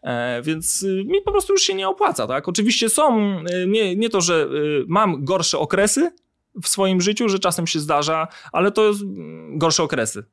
[0.03, 2.47] E, więc mi po prostu już się nie opłaca, tak?
[2.47, 3.35] Oczywiście są,
[3.67, 4.47] nie, nie to, że
[4.87, 6.11] mam gorsze okresy,
[6.63, 8.99] w swoim życiu, że czasem się zdarza, ale to jest
[9.49, 10.23] gorsze okresy.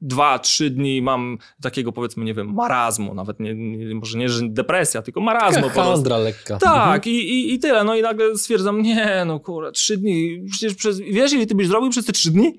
[0.00, 4.48] Dwa, trzy dni mam takiego powiedzmy, nie wiem, marazmu, nawet nie, nie może nie, że
[4.48, 5.62] depresja, tylko marazmu.
[5.62, 5.74] Taka
[6.18, 6.58] lekka.
[6.58, 7.02] Tak, mhm.
[7.04, 7.84] i, i, i tyle.
[7.84, 11.68] No i nagle stwierdzam, nie, no kurwa, trzy dni, przecież przez, wiesz, ile ty byś
[11.68, 12.58] zrobił przez te trzy dni?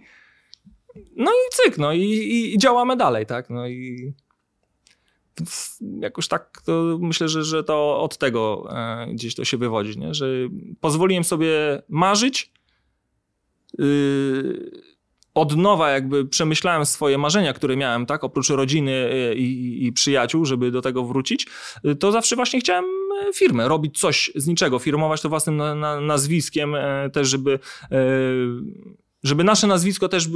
[1.15, 4.13] No i cyk, no i, i, i działamy dalej, tak, no i
[5.99, 10.13] jakoś tak to myślę, że, że to od tego e, gdzieś to się wywodzi, nie?
[10.13, 10.25] że
[10.81, 12.51] pozwoliłem sobie marzyć,
[13.79, 14.71] Yy,
[15.35, 20.45] od nowa jakby przemyślałem swoje marzenia, które miałem, tak, oprócz rodziny yy, i, i, przyjaciół,
[20.45, 21.47] żeby do tego wrócić,
[21.83, 22.85] yy, to zawsze właśnie chciałem
[23.35, 26.75] firmę, robić coś z niczego, firmować to własnym na, na, nazwiskiem
[27.13, 27.59] też, żeby,
[29.23, 30.29] żeby nasze nazwisko też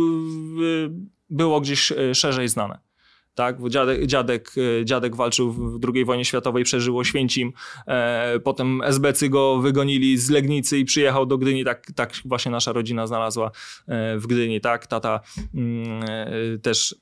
[1.29, 2.88] było gdzieś szerzej znane
[3.35, 3.61] tak?
[3.61, 7.51] Bo dziadek, dziadek, e, dziadek walczył w II wojnie światowej, przeżył Oświęcim,
[7.87, 12.71] e, potem SBcy go wygonili z Legnicy i przyjechał do Gdyni, tak, tak właśnie nasza
[12.73, 13.51] rodzina znalazła
[13.87, 14.87] e, w Gdyni, tak?
[14.87, 15.19] Tata
[15.53, 16.95] mm, e, też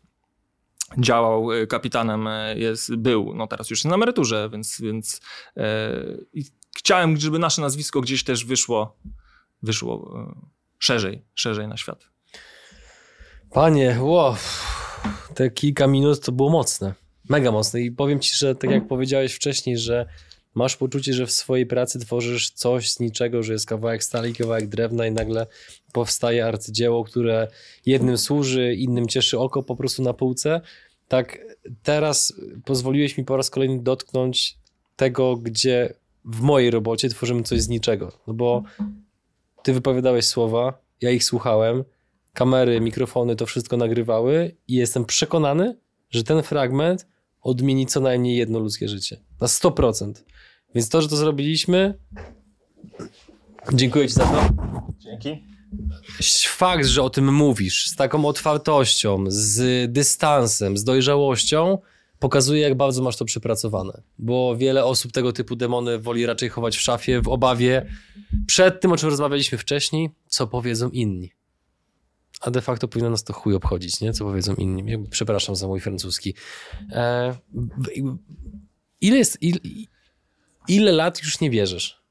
[0.98, 5.22] działał e, kapitanem, jest, był, no teraz już jest na emeryturze, więc, więc
[5.58, 5.92] e,
[6.78, 8.98] chciałem, żeby nasze nazwisko gdzieś też wyszło,
[9.64, 10.18] wyszło
[10.80, 12.10] szerzej, szerzej na świat.
[13.52, 14.36] Panie, wow
[15.36, 16.94] te kilka minut to było mocne.
[17.30, 17.82] Mega mocne.
[17.82, 20.06] I powiem ci, że tak jak powiedziałeś wcześniej, że
[20.56, 24.68] masz poczucie, że w swojej pracy tworzysz coś z niczego, że jest kawałek stali, kawałek
[24.68, 25.48] drewna i nagle
[25.94, 27.48] powstaje arcydzieło, które
[27.86, 30.62] jednym służy, innym cieszy oko po prostu na półce.
[31.08, 31.40] Tak
[31.84, 32.34] teraz
[32.66, 34.58] pozwoliłeś mi po raz kolejny dotknąć
[34.96, 35.94] tego, gdzie
[36.26, 38.12] w mojej robocie tworzymy coś z niczego.
[38.28, 38.64] No bo
[39.64, 41.84] ty wypowiadałeś słowa, ja ich słuchałem,
[42.38, 45.78] kamery, mikrofony to wszystko nagrywały i jestem przekonany,
[46.10, 47.08] że ten fragment
[47.42, 49.22] odmieni co najmniej jedno ludzkie życie.
[49.42, 50.14] Na 100%.
[50.76, 51.94] Więc to, że to zrobiliśmy,
[53.74, 54.50] Dziękuję Ci za to.
[55.00, 55.44] Dzięki.
[56.48, 61.78] Fakt, że o tym mówisz z taką otwartością, z dystansem, z dojrzałością,
[62.20, 64.02] pokazuje, jak bardzo masz to przepracowane.
[64.20, 67.86] Bo wiele osób tego typu demony woli raczej chować w szafie, w obawie
[68.48, 71.37] przed tym, o czym rozmawialiśmy wcześniej, co powiedzą inni.
[72.42, 74.14] A de facto powinno nas to chuj obchodzić, nie?
[74.14, 75.08] Co powiedzą inni.
[75.10, 76.34] Przepraszam za mój francuski.
[76.92, 77.38] E,
[79.02, 79.38] ile jest...
[79.42, 79.60] Ile,
[80.68, 82.02] ile lat już nie wierzysz?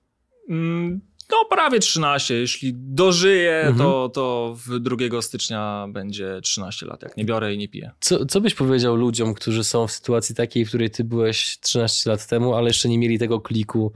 [0.48, 2.34] Mm, no, prawie 13.
[2.34, 3.78] Jeśli dożyję, mhm.
[3.78, 7.90] to, to w 2 stycznia będzie 13 lat, jak nie biorę i nie piję.
[8.00, 12.10] Co, co byś powiedział ludziom, którzy są w sytuacji takiej, w której ty byłeś 13
[12.10, 13.92] lat temu, ale jeszcze nie mieli tego kliku,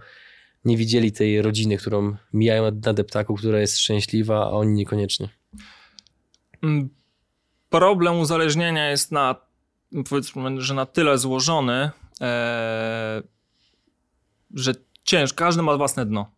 [0.64, 5.28] nie widzieli tej rodziny, którą mijają na deptaku, która jest szczęśliwa, a oni niekoniecznie?
[6.62, 6.88] Mm,
[7.70, 9.34] problem uzależnienia jest na,
[10.08, 13.22] powiedzmy, że na tyle złożony, ee,
[14.54, 16.30] że ciężko, każdy ma własne dno.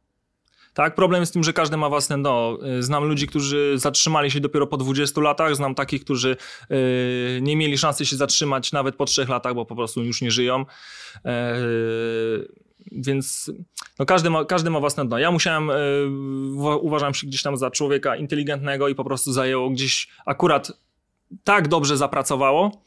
[0.75, 2.59] Tak, problem jest z tym, że każdy ma własne dno.
[2.81, 6.37] Znam ludzi, którzy zatrzymali się dopiero po 20 latach, znam takich, którzy
[6.71, 6.77] yy,
[7.43, 10.65] nie mieli szansy się zatrzymać nawet po 3 latach, bo po prostu już nie żyją.
[11.25, 11.33] Yy,
[12.93, 13.51] więc
[13.99, 15.19] no każdy, ma, każdy ma własne dno.
[15.19, 20.09] Ja musiałem, yy, uważam się gdzieś tam za człowieka inteligentnego i po prostu zajęło gdzieś
[20.27, 20.73] akurat
[21.45, 22.83] tak dobrze zapracowało,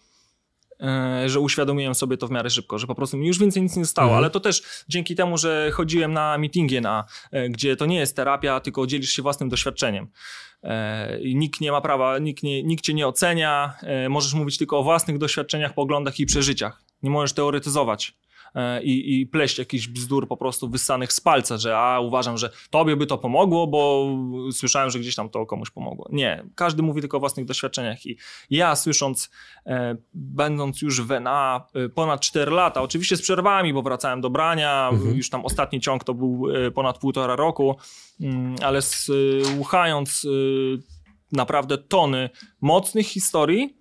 [0.80, 3.76] E, że uświadomiłem sobie to w miarę szybko, że po prostu mi już więcej nic
[3.76, 4.18] nie stało, mhm.
[4.18, 8.16] ale to też dzięki temu, że chodziłem na meetingie, na, e, gdzie to nie jest
[8.16, 10.08] terapia, tylko dzielisz się własnym doświadczeniem.
[11.22, 13.74] I nikt nie ma prawa, nikt, nie, nikt cię nie ocenia,
[14.10, 16.84] możesz mówić tylko o własnych doświadczeniach, poglądach i przeżyciach.
[17.04, 18.14] Nie możesz teoretyzować.
[18.56, 22.50] E, i, i pleść jakiś bzdur po prostu wyssanych z palca, że a uważam, że
[22.70, 24.08] tobie by to pomogło, bo
[24.52, 26.10] słyszałem, że gdzieś tam to komuś pomogło.
[26.12, 28.18] Nie, każdy mówi tylko o własnych doświadczeniach i
[28.50, 29.30] ja słysząc,
[29.66, 34.30] e, będąc już w NA e, ponad 4 lata, oczywiście z przerwami, bo wracałem do
[34.30, 35.18] brania, mhm.
[35.18, 37.76] już tam ostatni ciąg to był ponad półtora roku,
[38.22, 40.28] mm, ale słuchając
[41.32, 42.30] naprawdę tony
[42.62, 43.78] mocnych historii,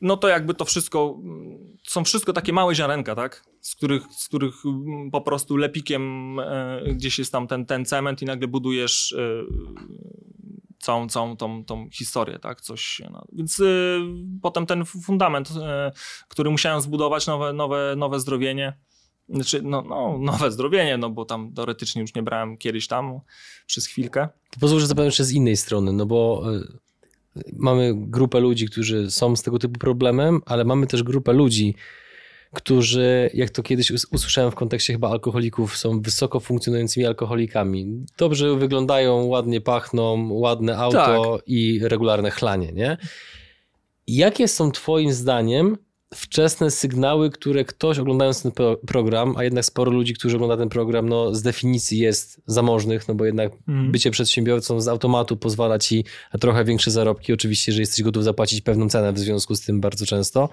[0.00, 1.18] no to jakby to wszystko,
[1.88, 3.44] są wszystko takie małe ziarenka, tak?
[3.60, 4.54] Z których, z których
[5.12, 9.42] po prostu lepikiem e, gdzieś jest tam ten, ten cement i nagle budujesz e,
[10.78, 12.60] całą, całą tą, tą historię, tak?
[12.60, 13.24] Coś, no.
[13.32, 13.64] Więc e,
[14.42, 15.48] potem ten fundament,
[16.28, 18.78] który musiałem zbudować, nowe, nowe, nowe zdrowienie,
[19.28, 23.20] znaczy, no, no, nowe zdrowienie, no bo tam teoretycznie już nie brałem kiedyś tam
[23.66, 24.28] przez chwilkę.
[24.60, 26.42] Pozwól, że zapowiem jeszcze z innej strony, no bo
[27.52, 31.74] mamy grupę ludzi, którzy są z tego typu problemem, ale mamy też grupę ludzi,
[32.52, 38.04] którzy, jak to kiedyś usłyszałem w kontekście chyba alkoholików, są wysoko funkcjonującymi alkoholikami.
[38.18, 41.48] Dobrze wyglądają, ładnie pachną, ładne auto tak.
[41.48, 42.96] i regularne chlanie, nie?
[44.06, 45.76] Jakie są twoim zdaniem
[46.14, 50.68] wczesne sygnały, które ktoś oglądając ten pro program, a jednak sporo ludzi, którzy ogląda ten
[50.68, 53.92] program, no z definicji jest zamożnych, no bo jednak mm.
[53.92, 58.60] bycie przedsiębiorcą z automatu pozwala ci na trochę większe zarobki, oczywiście, że jesteś gotów zapłacić
[58.60, 60.48] pewną cenę w związku z tym bardzo często.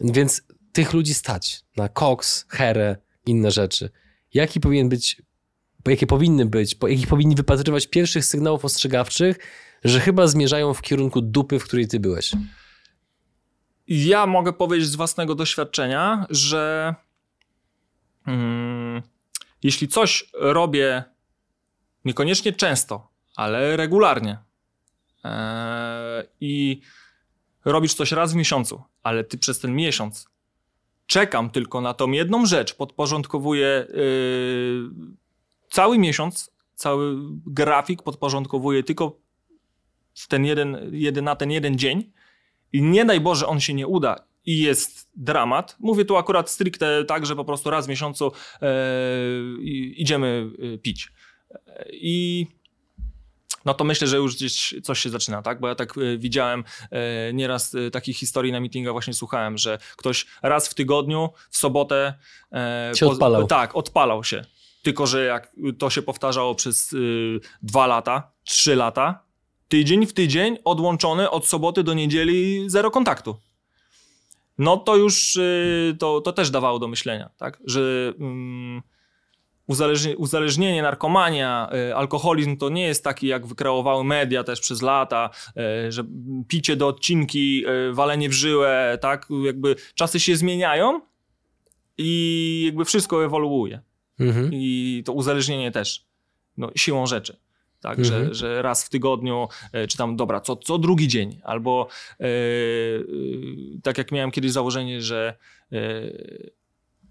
[0.00, 3.90] Więc tych ludzi stać na koks, herę, inne rzeczy.
[4.34, 5.22] Jaki powinien być,
[5.86, 9.38] jakie powinny być, jakich powinni wypatrywać pierwszych sygnałów ostrzegawczych,
[9.84, 12.32] że chyba zmierzają w kierunku dupy, w której ty byłeś?
[13.88, 16.94] Ja mogę powiedzieć z własnego doświadczenia, że
[18.24, 19.02] hmm,
[19.62, 21.04] jeśli coś robię
[22.04, 24.38] niekoniecznie często, ale regularnie
[25.24, 26.80] ee, i
[27.64, 30.28] robisz coś raz w miesiącu, ale ty przez ten miesiąc
[31.06, 34.90] czekam tylko na tą jedną rzecz, podporządkowuję yy,
[35.70, 37.16] cały miesiąc, cały
[37.46, 39.16] grafik podporządkowuję tylko
[40.14, 42.12] w ten jeden, jeden, na ten jeden dzień
[42.72, 45.76] i nie daj Boże, on się nie uda i jest dramat.
[45.80, 48.32] Mówię tu akurat stricte tak, że po prostu raz w miesiącu
[48.62, 48.68] e,
[49.96, 51.12] idziemy e, pić.
[51.92, 52.46] I
[53.64, 55.60] no to myślę, że już gdzieś coś się zaczyna, tak?
[55.60, 59.78] Bo ja tak e, widziałem e, nieraz e, takich historii na meetingach właśnie słuchałem, że
[59.96, 62.14] ktoś raz w tygodniu, w sobotę...
[62.52, 63.46] E, się odpalał.
[63.46, 64.44] tak, odpalał się.
[64.82, 66.94] Tylko, że jak to się powtarzało przez
[67.62, 69.24] dwa lata, trzy lata,
[69.68, 73.36] tydzień w tydzień odłączony od soboty do niedzieli zero kontaktu.
[74.58, 77.58] No to już y, to, to też dawało do myślenia, tak?
[77.64, 78.82] że um,
[79.66, 85.30] uzależnienie, uzależnienie, narkomania, y, alkoholizm to nie jest taki, jak wykreowały media też przez lata,
[85.86, 86.04] y, że
[86.48, 89.28] picie do odcinki, walenie w żyłę, tak?
[89.44, 91.00] Jakby czasy się zmieniają
[91.98, 93.80] i jakby wszystko ewoluuje.
[94.20, 94.50] Mhm.
[94.52, 96.06] I to uzależnienie też,
[96.56, 97.36] no, siłą rzeczy
[97.82, 98.24] tak, mhm.
[98.24, 101.88] że, że raz w tygodniu, e, czy tam, dobra, co, co drugi dzień, albo
[102.20, 102.26] e,
[103.82, 105.36] tak jak miałem kiedyś założenie, że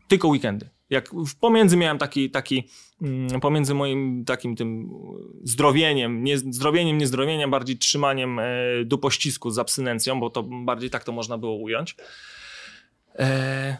[0.07, 0.69] tylko weekendy.
[0.89, 2.69] Jak pomiędzy miałem taki, taki
[3.01, 4.89] mm, pomiędzy moim takim tym
[5.43, 8.45] zdrowieniem, nie, zdrowieniem, niezdrowieniem, bardziej trzymaniem e,
[8.86, 11.95] do pościsku z abstynencją, bo to bardziej tak to można było ująć,
[13.15, 13.77] e,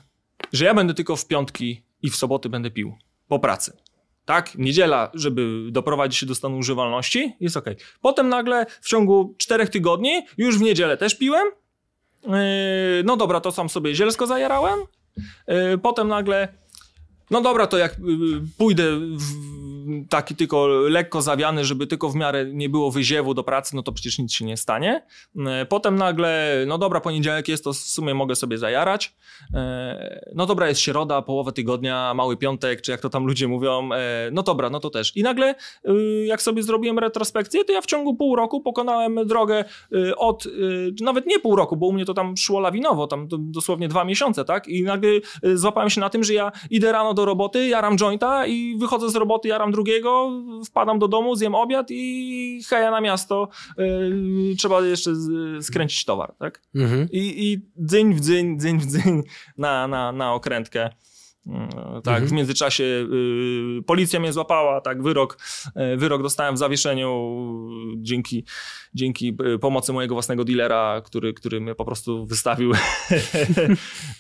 [0.54, 2.96] że ja będę tylko w piątki i w soboty będę pił
[3.28, 3.78] po pracy.
[4.26, 7.66] Tak, niedziela, żeby doprowadzić się do stanu używalności, jest ok.
[8.02, 11.48] Potem nagle w ciągu czterech tygodni, już w niedzielę też piłem.
[12.24, 12.32] Yy,
[13.04, 14.80] no dobra, to sam sobie zielsko zajarałem.
[15.48, 16.62] Yy, potem nagle
[17.32, 17.98] no dobra, to jak y,
[18.58, 18.84] pójdę
[20.10, 23.92] taki tylko lekko zawiany, żeby tylko w miarę nie było wyziewu do pracy, no to
[23.92, 25.06] przecież nic się nie stanie.
[25.48, 29.16] E, potem nagle, no dobra, poniedziałek jest, to w sumie mogę sobie zajarać.
[29.54, 33.90] E, no dobra, jest środa, połowę tygodnia, mały piątek, czy jak to tam ludzie mówią.
[33.94, 35.18] E, no dobra, no to też.
[35.18, 35.56] I nagle,
[36.26, 39.66] jak sobie zrobiłem retrospekcję, to ja w ciągu pół roku pokonałem drogę
[40.18, 40.48] od,
[41.02, 44.46] nawet nie pół roku, bo u mnie to tam szło lawinowo, tam dosłownie dwa miesiące,
[44.46, 44.68] tak?
[44.68, 45.10] I nagle
[45.54, 49.16] złapałem się na tym, że ja idę rano do roboty, jaram jointa i wychodzę z
[49.16, 50.32] roboty, jaram drugiego,
[50.66, 53.50] wpadam do domu, zjem obiad i heja na miasto.
[53.78, 55.12] Yy, trzeba jeszcze
[55.62, 56.62] skręcić towar, tak?
[56.76, 57.08] Mhm.
[57.12, 59.24] I, I dzyń w dzyń, dzyń w dzyń
[59.58, 60.90] na, na, na okrętkę.
[62.04, 62.28] Tak, mhm.
[62.28, 65.38] w międzyczasie y, policja mnie złapała, tak, wyrok,
[65.94, 67.38] y, wyrok dostałem w zawieszeniu
[67.98, 68.46] dzięki,
[68.94, 72.72] dzięki y, pomocy mojego własnego dealera, który, który mnie po prostu wystawił.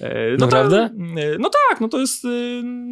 [0.02, 0.90] E, no Naprawdę?
[1.40, 2.24] no tak, no to jest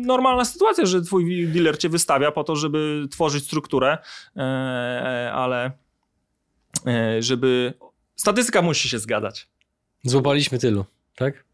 [0.05, 3.97] normalna sytuacja, że twój dealer cię wystawia po to, żeby tworzyć strukturę,
[4.35, 5.71] e, e, ale
[7.19, 7.73] żeby
[8.15, 9.47] statystyka musi się zgadzać.
[10.03, 11.48] Złapaliśmy tylu, tak?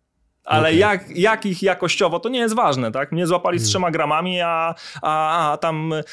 [0.45, 0.75] Ale okay.
[0.75, 3.12] jak, jak ich jakościowo, to nie jest ważne, tak?
[3.12, 3.69] Mnie złapali z hmm.
[3.69, 6.03] trzema gramami, a, a, a tam y,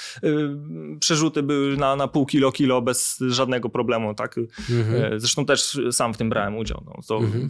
[1.00, 4.36] przerzuty były na, na pół kilo, kilo bez żadnego problemu, tak?
[4.36, 5.12] Mm-hmm.
[5.16, 7.48] Zresztą też sam w tym brałem udział, no, to mm-hmm.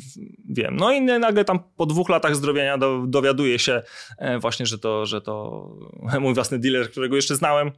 [0.49, 0.77] wiem.
[0.77, 3.83] No i nagle tam po dwóch latach zdrowienia do, dowiaduję się
[4.19, 5.67] e, właśnie, że to, że to
[6.21, 7.71] mój własny dealer, którego jeszcze znałem,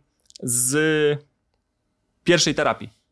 [0.42, 0.78] z
[2.24, 3.03] pierwszej terapii.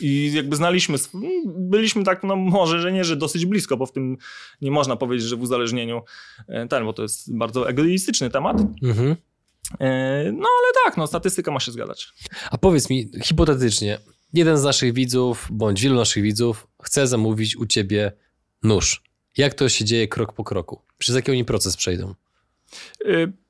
[0.00, 0.98] I jakby znaliśmy,
[1.44, 4.16] byliśmy tak, no może, że nie, że dosyć blisko, bo w tym
[4.60, 6.02] nie można powiedzieć, że w uzależnieniu
[6.48, 8.60] e, ten, bo to jest bardzo egoistyczny temat.
[8.82, 9.16] Mhm.
[9.80, 12.12] E, no ale tak, no statystyka ma się zgadzać.
[12.50, 13.98] A powiedz mi, hipotetycznie,
[14.32, 18.12] jeden z naszych widzów, bądź wielu naszych widzów chce zamówić u ciebie
[18.62, 19.02] nóż.
[19.36, 20.80] Jak to się dzieje krok po kroku?
[20.98, 22.14] Przez jaki oni proces przejdą?
[23.06, 23.41] Y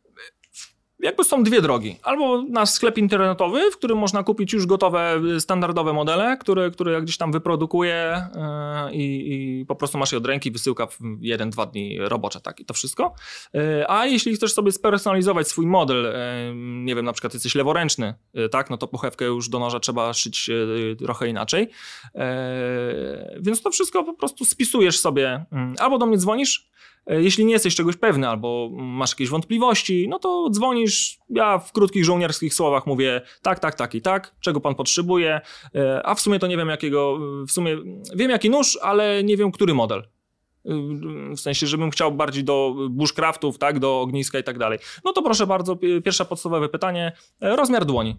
[1.02, 1.96] jakby są dwie drogi.
[2.02, 7.16] Albo nasz sklep internetowy, w którym można kupić już gotowe, standardowe modele, które, które gdzieś
[7.16, 11.98] tam wyprodukuje yy, i, po prostu masz je od ręki, wysyłka w jeden, dwa dni
[11.98, 13.14] robocze, tak i to wszystko.
[13.54, 16.14] Yy, a jeśli chcesz sobie spersonalizować swój model,
[16.54, 18.14] nie wiem, na przykład jesteś leworęczny,
[18.50, 20.50] tak, no to pochewkę już do noża trzeba szyć
[20.98, 21.68] trochę inaczej.
[23.40, 25.44] Więc to wszystko po prostu spisujesz sobie,
[25.78, 26.70] albo do mnie dzwonisz,
[27.06, 31.18] jeśli nie jesteś czegoś pewny albo masz jakieś wątpliwości, no to dzwonisz.
[31.30, 35.40] Ja w krótkich żołnierskich słowach mówię tak, tak, tak i tak, czego pan potrzebuje,
[35.74, 37.76] e, a w sumie to nie wiem jakiego, w sumie
[38.16, 40.02] wiem jaki nóż, ale nie wiem który model.
[41.36, 44.78] W sensie, żebym chciał bardziej do bushcraftów, tak, do ogniska i tak dalej.
[45.04, 48.16] No to proszę bardzo, pierwsze podstawowe pytanie, e, rozmiar dłoni.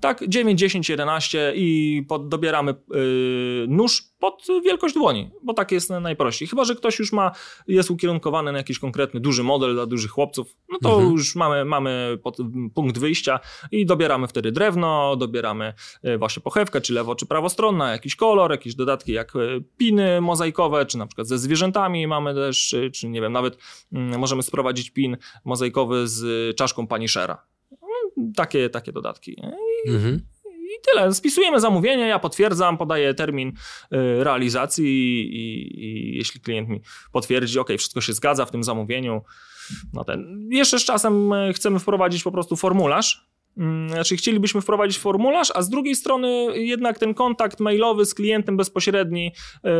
[0.00, 5.90] Tak, 9, 10, 11 i pod, dobieramy yy, nóż pod wielkość dłoni, bo tak jest
[5.90, 6.48] najprościej.
[6.48, 7.30] Chyba, że ktoś już ma,
[7.68, 11.12] jest ukierunkowany na jakiś konkretny duży model dla dużych chłopców, no to mhm.
[11.12, 12.36] już mamy, mamy pod,
[12.74, 13.40] punkt wyjścia
[13.72, 15.72] i dobieramy wtedy drewno, dobieramy
[16.04, 20.86] y, właśnie pochewkę, czy lewo, czy prawostronna, jakiś kolor, jakieś dodatki jak y, piny mozaikowe,
[20.86, 23.58] czy na przykład ze zwierzętami mamy też, y, czy nie wiem, nawet
[23.92, 27.46] mm, możemy sprowadzić pin mozaikowy z czaszką Punishera.
[27.72, 29.40] Mm, takie, takie dodatki.
[29.86, 30.20] I, mhm.
[30.46, 31.14] I tyle.
[31.14, 33.54] Spisujemy zamówienie, ja potwierdzam, podaję termin y,
[34.24, 34.86] realizacji
[35.32, 36.80] i, i, jeśli klient mi
[37.12, 39.22] potwierdzi, ok, wszystko się zgadza w tym zamówieniu,
[39.92, 40.48] no ten.
[40.50, 43.29] Jeszcze z czasem y, chcemy wprowadzić po prostu formularz,
[43.88, 49.32] znaczy chcielibyśmy wprowadzić formularz, a z drugiej strony jednak ten kontakt mailowy z klientem bezpośredni,
[49.64, 49.70] yy,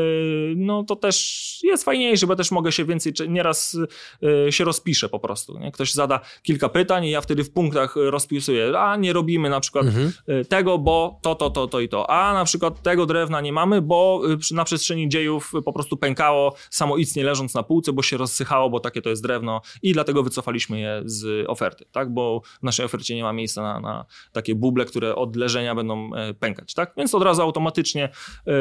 [0.56, 3.76] no to też jest fajniejszy, bo też mogę się więcej, nieraz
[4.22, 5.59] yy, się rozpiszę po prostu.
[5.59, 5.72] Nie?
[5.72, 9.87] Ktoś zada kilka pytań i ja wtedy w punktach rozpisuję, a nie robimy na przykład
[9.87, 10.12] mhm.
[10.26, 13.52] Yy, tego, bo to, to, to, to i to, a na przykład tego drewna nie
[13.52, 18.70] mamy, bo na przestrzeni dziejów po prostu pękało samoistnie leżąc na półce, bo się rozsychało,
[18.70, 22.14] bo takie to jest drewno i dlatego wycofaliśmy je z oferty, tak?
[22.14, 26.14] bo w naszej ofercie nie ma miejsca na, na takie buble, które od leżenia będą
[26.14, 26.74] e, pękać.
[26.74, 26.92] Tak?
[26.96, 28.52] Więc od razu automatycznie e,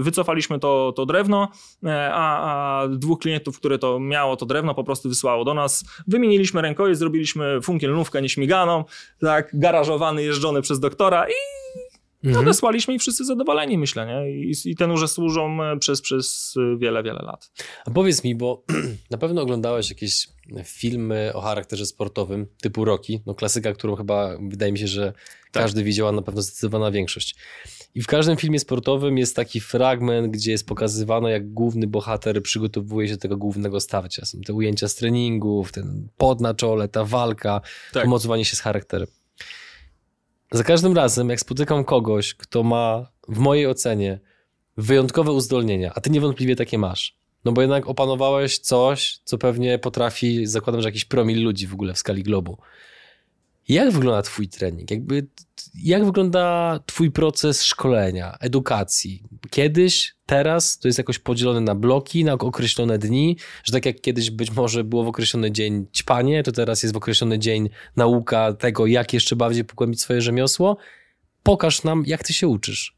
[0.00, 1.48] wycofaliśmy to, to drewno,
[1.84, 5.84] e, a, a dwóch klientów, które to miało to drewno, po prostu wysłało do nas.
[6.06, 8.84] Wymieniliśmy rękojeść, zrobiliśmy funkielnówkę nieśmiganą,
[9.20, 11.32] tak, garażowany, jeżdżony przez doktora i
[12.24, 12.46] mhm.
[12.46, 14.30] odesłaliśmy i wszyscy zadowoleni, myślę, nie?
[14.30, 17.50] I, i te nurze służą przez, przez wiele, wiele lat.
[17.86, 18.64] A powiedz mi, bo
[19.10, 20.28] na pewno oglądałeś jakieś
[20.64, 25.12] filmy o charakterze sportowym typu Rocky, no klasyka, którą chyba wydaje mi się, że
[25.52, 25.62] tak.
[25.62, 27.36] każdy widział, a na pewno zdecydowana większość.
[27.94, 33.08] I w każdym filmie sportowym jest taki fragment, gdzie jest pokazywane, jak główny bohater przygotowuje
[33.08, 34.24] się do tego głównego starcia.
[34.24, 37.60] Są te ujęcia z treningów, ten pod na czole, ta walka,
[37.92, 38.04] tak.
[38.04, 39.08] pomocowanie się z charakterem.
[40.54, 44.20] Za każdym razem, jak spotykam kogoś, kto ma w mojej ocenie
[44.76, 50.46] wyjątkowe uzdolnienia, a ty niewątpliwie takie masz, no bo jednak opanowałeś coś, co pewnie potrafi,
[50.46, 52.58] zakładam, że jakiś promil ludzi w ogóle w skali globu.
[53.68, 54.90] Jak wygląda Twój trening?
[54.90, 55.26] Jakby,
[55.74, 59.22] jak wygląda Twój proces szkolenia, edukacji?
[59.50, 64.30] Kiedyś, teraz to jest jakoś podzielone na bloki, na określone dni, że tak jak kiedyś
[64.30, 68.86] być może było w określony dzień ćpanie, to teraz jest w określony dzień nauka tego,
[68.86, 70.76] jak jeszcze bardziej pogłębić swoje rzemiosło.
[71.42, 72.96] Pokaż nam, jak Ty się uczysz.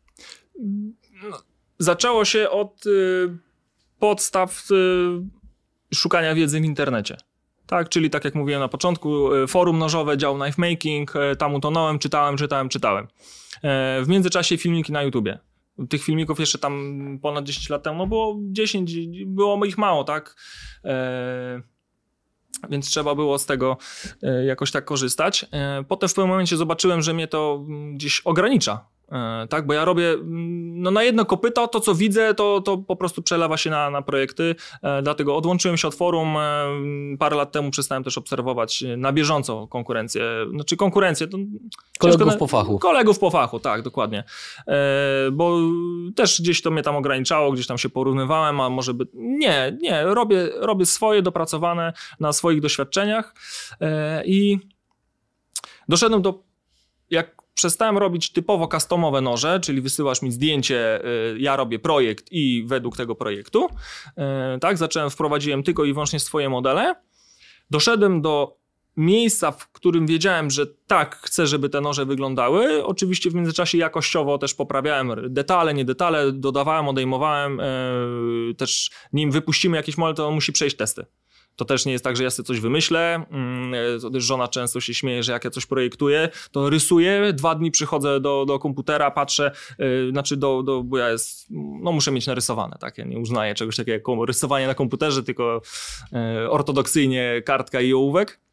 [1.78, 3.28] Zaczęło się od y,
[3.98, 7.16] podstaw y, szukania wiedzy w internecie.
[7.66, 11.54] Tak, czyli tak jak mówiłem na początku, e, forum nożowe, dział knife making, e, tam
[11.54, 13.08] utonąłem, czytałem, czytałem, czytałem.
[13.62, 15.38] E, w międzyczasie filmiki na YouTubie.
[15.88, 18.94] Tych filmików jeszcze tam ponad 10 lat temu no było 10,
[19.26, 20.36] było ich mało, tak?
[22.70, 23.76] Więc trzeba było z tego
[24.46, 25.46] jakoś tak korzystać.
[25.88, 27.64] Potem w pewnym momencie zobaczyłem, że mnie to
[27.94, 28.86] gdzieś ogranicza
[29.50, 32.96] tak, bo ja robię mm, no na jedno kopyto, to co widzę, to, to po
[32.96, 37.52] prostu przelewa się na, na projekty, e, dlatego odłączyłem się od forum, e, parę lat
[37.52, 41.26] temu przestałem też obserwować na bieżąco konkurencję, znaczy konkurencję.
[41.26, 41.38] To
[41.98, 42.78] kolegów na, po fachu.
[42.78, 44.24] Kolegów po fachu, tak, dokładnie,
[45.32, 45.58] bo
[46.16, 50.04] też gdzieś to mnie tam ograniczało, gdzieś tam się porównywałem, a może by, nie, nie,
[50.04, 53.34] robię, robię swoje dopracowane na swoich doświadczeniach
[54.24, 54.58] i
[55.88, 56.42] doszedłem do,
[57.10, 61.04] jak przestałem robić typowo customowe noże, czyli wysyłasz mi zdjęcie,
[61.34, 63.68] y, ja robię projekt i według tego projektu.
[64.56, 66.94] Y, tak, zacząłem, wprowadziłem tylko i wyłącznie swoje modele.
[67.70, 68.56] Doszedłem do
[68.96, 72.84] miejsca, w którym wiedziałem, że tak chcę, żeby te noże wyglądały.
[72.84, 77.60] Oczywiście w międzyczasie jakościowo też poprawiałem detale, nie detale, dodawałem, odejmowałem.
[77.60, 81.06] Y, też nim wypuścimy jakiś model, to on musi przejść testy.
[81.56, 83.26] To też nie jest tak, że ja sobie coś wymyślę.
[83.30, 83.74] Mm,
[84.14, 88.20] e, żona często się śmieje, że jak ja coś projektuję, to rysuję, dwa dni przychodzę
[88.20, 91.46] do, do komputera, patrzę, yy, znaczy do, do, bo ja jest,
[91.82, 95.62] no muszę mieć narysowane, tak, ja nie uznaję czegoś takiego jak rysowanie na komputerze, tylko
[96.12, 98.45] yy, ortodoksyjnie kartka i ołówek.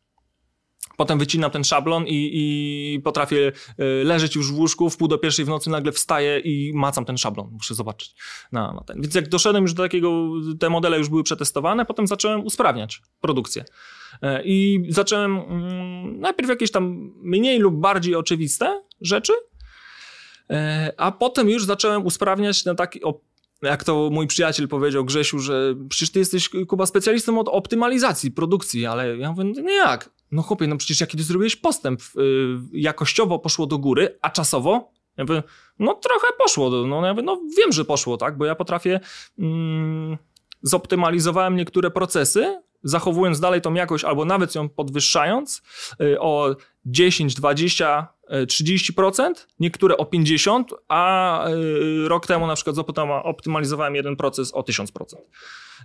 [0.97, 5.17] Potem wycinam ten szablon i, i potrafię e, leżeć już w łóżku, w pół do
[5.17, 7.49] pierwszej w nocy nagle wstaję i macam ten szablon.
[7.51, 8.15] Muszę zobaczyć
[8.51, 9.01] na, na ten.
[9.01, 10.29] Więc jak doszedłem już do takiego,
[10.59, 13.65] te modele już były przetestowane, potem zacząłem usprawniać produkcję.
[14.21, 19.33] E, I zacząłem mm, najpierw jakieś tam mniej lub bardziej oczywiste rzeczy,
[20.49, 22.99] e, a potem już zacząłem usprawniać na taki
[23.63, 28.85] jak to mój przyjaciel powiedział Grzesiu, że przecież ty jesteś Kuba specjalistą od optymalizacji produkcji,
[28.85, 30.09] ale ja mówię, no jak?
[30.33, 34.91] No chłopie, no przecież jaki ty zrobiłeś postęp, yy, jakościowo poszło do góry, a czasowo?
[35.17, 35.43] Ja mówię,
[35.79, 38.99] no trochę poszło, no, ja mówię, no wiem, że poszło, tak, bo ja potrafię,
[39.39, 40.17] mm,
[40.61, 45.61] zoptymalizowałem niektóre procesy, zachowując dalej tą jakość albo nawet ją podwyższając
[45.99, 46.55] yy, o
[46.85, 52.75] 10, 20, 30%, niektóre o 50%, a yy, rok temu na przykład
[53.23, 54.87] optymalizowałem jeden proces o 1000%.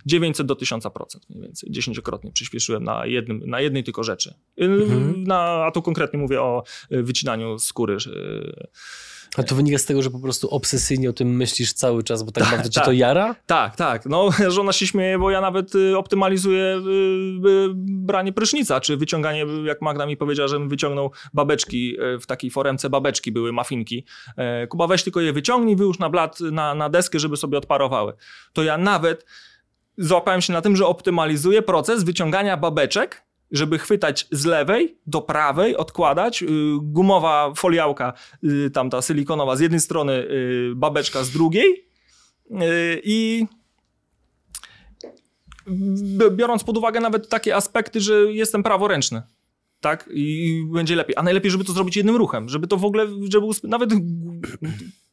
[0.05, 0.89] 900 do 1000%
[1.29, 4.33] mniej więcej, dziesięciokrotnie przyspieszyłem na, jednym, na jednej tylko rzeczy.
[4.57, 5.23] Mhm.
[5.23, 7.97] Na, a tu konkretnie mówię o wycinaniu skóry.
[9.37, 12.31] A to wynika z tego, że po prostu obsesyjnie o tym myślisz cały czas, bo
[12.31, 13.35] tak, tak bardzo cię tak, to jara?
[13.45, 14.05] Tak, tak.
[14.05, 19.45] No, żona się śmieje, bo ja nawet y, optymalizuję y, y, branie prysznica, czy wyciąganie,
[19.63, 24.05] jak Magda mi powiedziała, żebym wyciągnął babeczki, w takiej foremce babeczki były, mafinki.
[24.37, 28.13] E, Kuba, weź tylko je wyciągnij, wyłóż na blat, na, na deskę, żeby sobie odparowały.
[28.53, 29.25] To ja nawet
[29.97, 35.77] złapałem się na tym, że optymalizuję proces wyciągania babeczek, żeby chwytać z lewej do prawej,
[35.77, 36.43] odkładać.
[36.43, 36.47] Y,
[36.81, 41.85] gumowa foliałka, y, tamta silikonowa z jednej strony, y, babeczka z drugiej.
[43.03, 43.45] I
[46.31, 49.21] biorąc pod uwagę nawet takie aspekty, że jestem praworęczny.
[49.81, 50.09] Tak?
[50.13, 51.15] I będzie lepiej.
[51.17, 53.89] A najlepiej, żeby to zrobić jednym ruchem, żeby to w ogóle, żeby nawet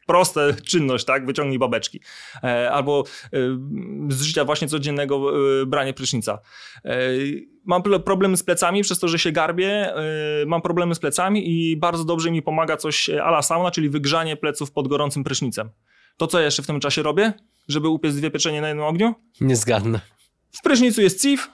[0.07, 1.27] proste czynność, tak?
[1.27, 2.01] Wyciągnij babeczki.
[2.45, 3.39] E, albo e,
[4.09, 5.33] z życia właśnie codziennego
[5.63, 6.39] e, branie prysznica.
[7.65, 9.95] Mam problemy z plecami przez to, że się garbię.
[10.47, 14.73] Mam problemy z plecami i bardzo dobrze mi pomaga coś ala sauna, czyli wygrzanie pleców
[14.73, 15.71] pod gorącym prysznicem.
[16.17, 17.33] To co jeszcze w tym czasie robię,
[17.69, 19.15] żeby upiec dwie pieczenie na jednym ogniu?
[19.41, 20.01] Nie zgadnę.
[20.53, 21.51] W prysznicu jest CIF,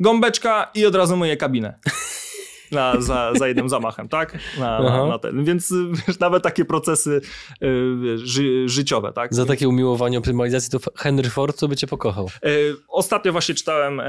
[0.00, 1.78] gąbeczka i od razu myję kabinę.
[2.72, 4.38] na, za, za jednym zamachem, tak?
[4.58, 5.44] Na, na, na ten.
[5.44, 5.74] Więc
[6.06, 7.20] wiesz, nawet takie procesy
[7.62, 9.34] y, ży, życiowe, tak?
[9.34, 12.30] Za takie umiłowanie optymalizacji to Henry Ford to by cię pokochał.
[12.46, 14.00] Y, ostatnio właśnie czytałem,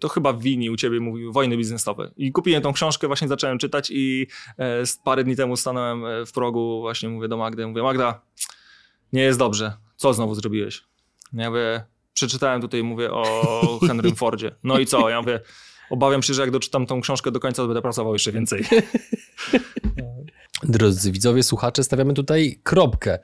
[0.00, 3.58] to chyba w Wini u ciebie mówił, Wojny biznesowe i kupiłem tą książkę, właśnie zacząłem
[3.58, 4.26] czytać i
[5.04, 8.20] parę dni temu stanąłem w progu, właśnie mówię do Magdy, mówię Magda,
[9.12, 10.84] nie jest dobrze, co znowu zrobiłeś?
[11.32, 13.24] Ja mówię, przeczytałem tutaj, mówię o
[13.88, 14.54] Henrym Fordzie.
[14.64, 15.08] No i co?
[15.08, 15.40] Ja mówię,
[15.90, 18.64] obawiam się, że jak doczytam tą książkę do końca, to będę pracował jeszcze więcej.
[20.62, 23.18] Drodzy widzowie, słuchacze, stawiamy tutaj kropkę.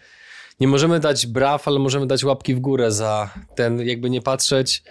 [0.61, 4.83] Nie możemy dać braw, ale możemy dać łapki w górę za ten, jakby nie patrzeć,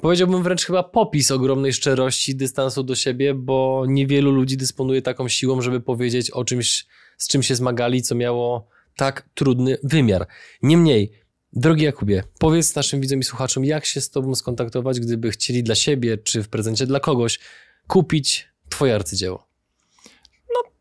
[0.00, 5.60] powiedziałbym wręcz chyba popis ogromnej szczerości, dystansu do siebie, bo niewielu ludzi dysponuje taką siłą,
[5.60, 10.26] żeby powiedzieć o czymś, z czym się zmagali, co miało tak trudny wymiar.
[10.62, 11.12] Niemniej,
[11.52, 15.74] Drogi Jakubie, powiedz naszym widzom i słuchaczom, jak się z Tobą skontaktować, gdyby chcieli dla
[15.74, 17.38] siebie, czy w prezencie dla kogoś
[17.86, 19.47] kupić Twoje arcydzieło?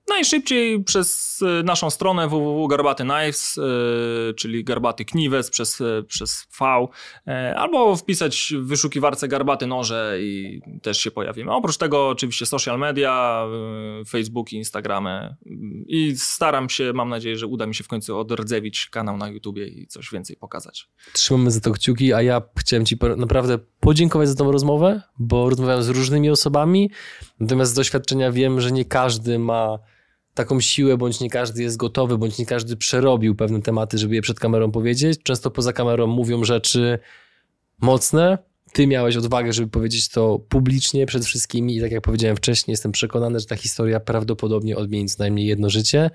[0.10, 6.88] Najszybciej przez e, naszą stronę www.garbaty Knives, e, czyli Garbaty Knives przez, e, przez V,
[7.56, 11.52] albo wpisać w wyszukiwarce Garbaty Noże i też się pojawimy.
[11.52, 13.46] Oprócz tego oczywiście social media,
[14.10, 15.36] Facebook, Instagramy
[15.88, 19.68] i staram się, mam nadzieję, że uda mi się w końcu odrdzewić kanał na YouTubie
[19.68, 20.90] i coś więcej pokazać.
[21.14, 25.84] Trzymamy za to kciuki, a ja chciałem Ci naprawdę podziękować za tą rozmowę, bo rozmawiałem
[25.84, 26.92] z różnymi osobami,
[27.40, 29.80] natomiast z doświadczenia wiem, że nie każdy ma
[30.38, 34.22] taką siłę, bądź nie każdy jest gotowy, bądź nie każdy przerobił pewne tematy, żeby je
[34.22, 35.20] przed kamerą powiedzieć.
[35.24, 37.00] Często poza kamerą mówią rzeczy
[37.82, 38.38] mocne.
[38.74, 42.92] Ty miałeś odwagę, żeby powiedzieć to publicznie przed wszystkimi i tak jak powiedziałem wcześniej, jestem
[42.92, 46.10] przekonany, że ta historia prawdopodobnie odmieni co najmniej jedno życie.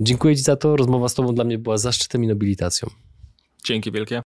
[0.00, 0.76] Dziękuję Ci za to.
[0.76, 2.88] Rozmowa z Tobą dla mnie była zaszczytem i nobilitacją.
[3.64, 4.22] Dzięki wielkie.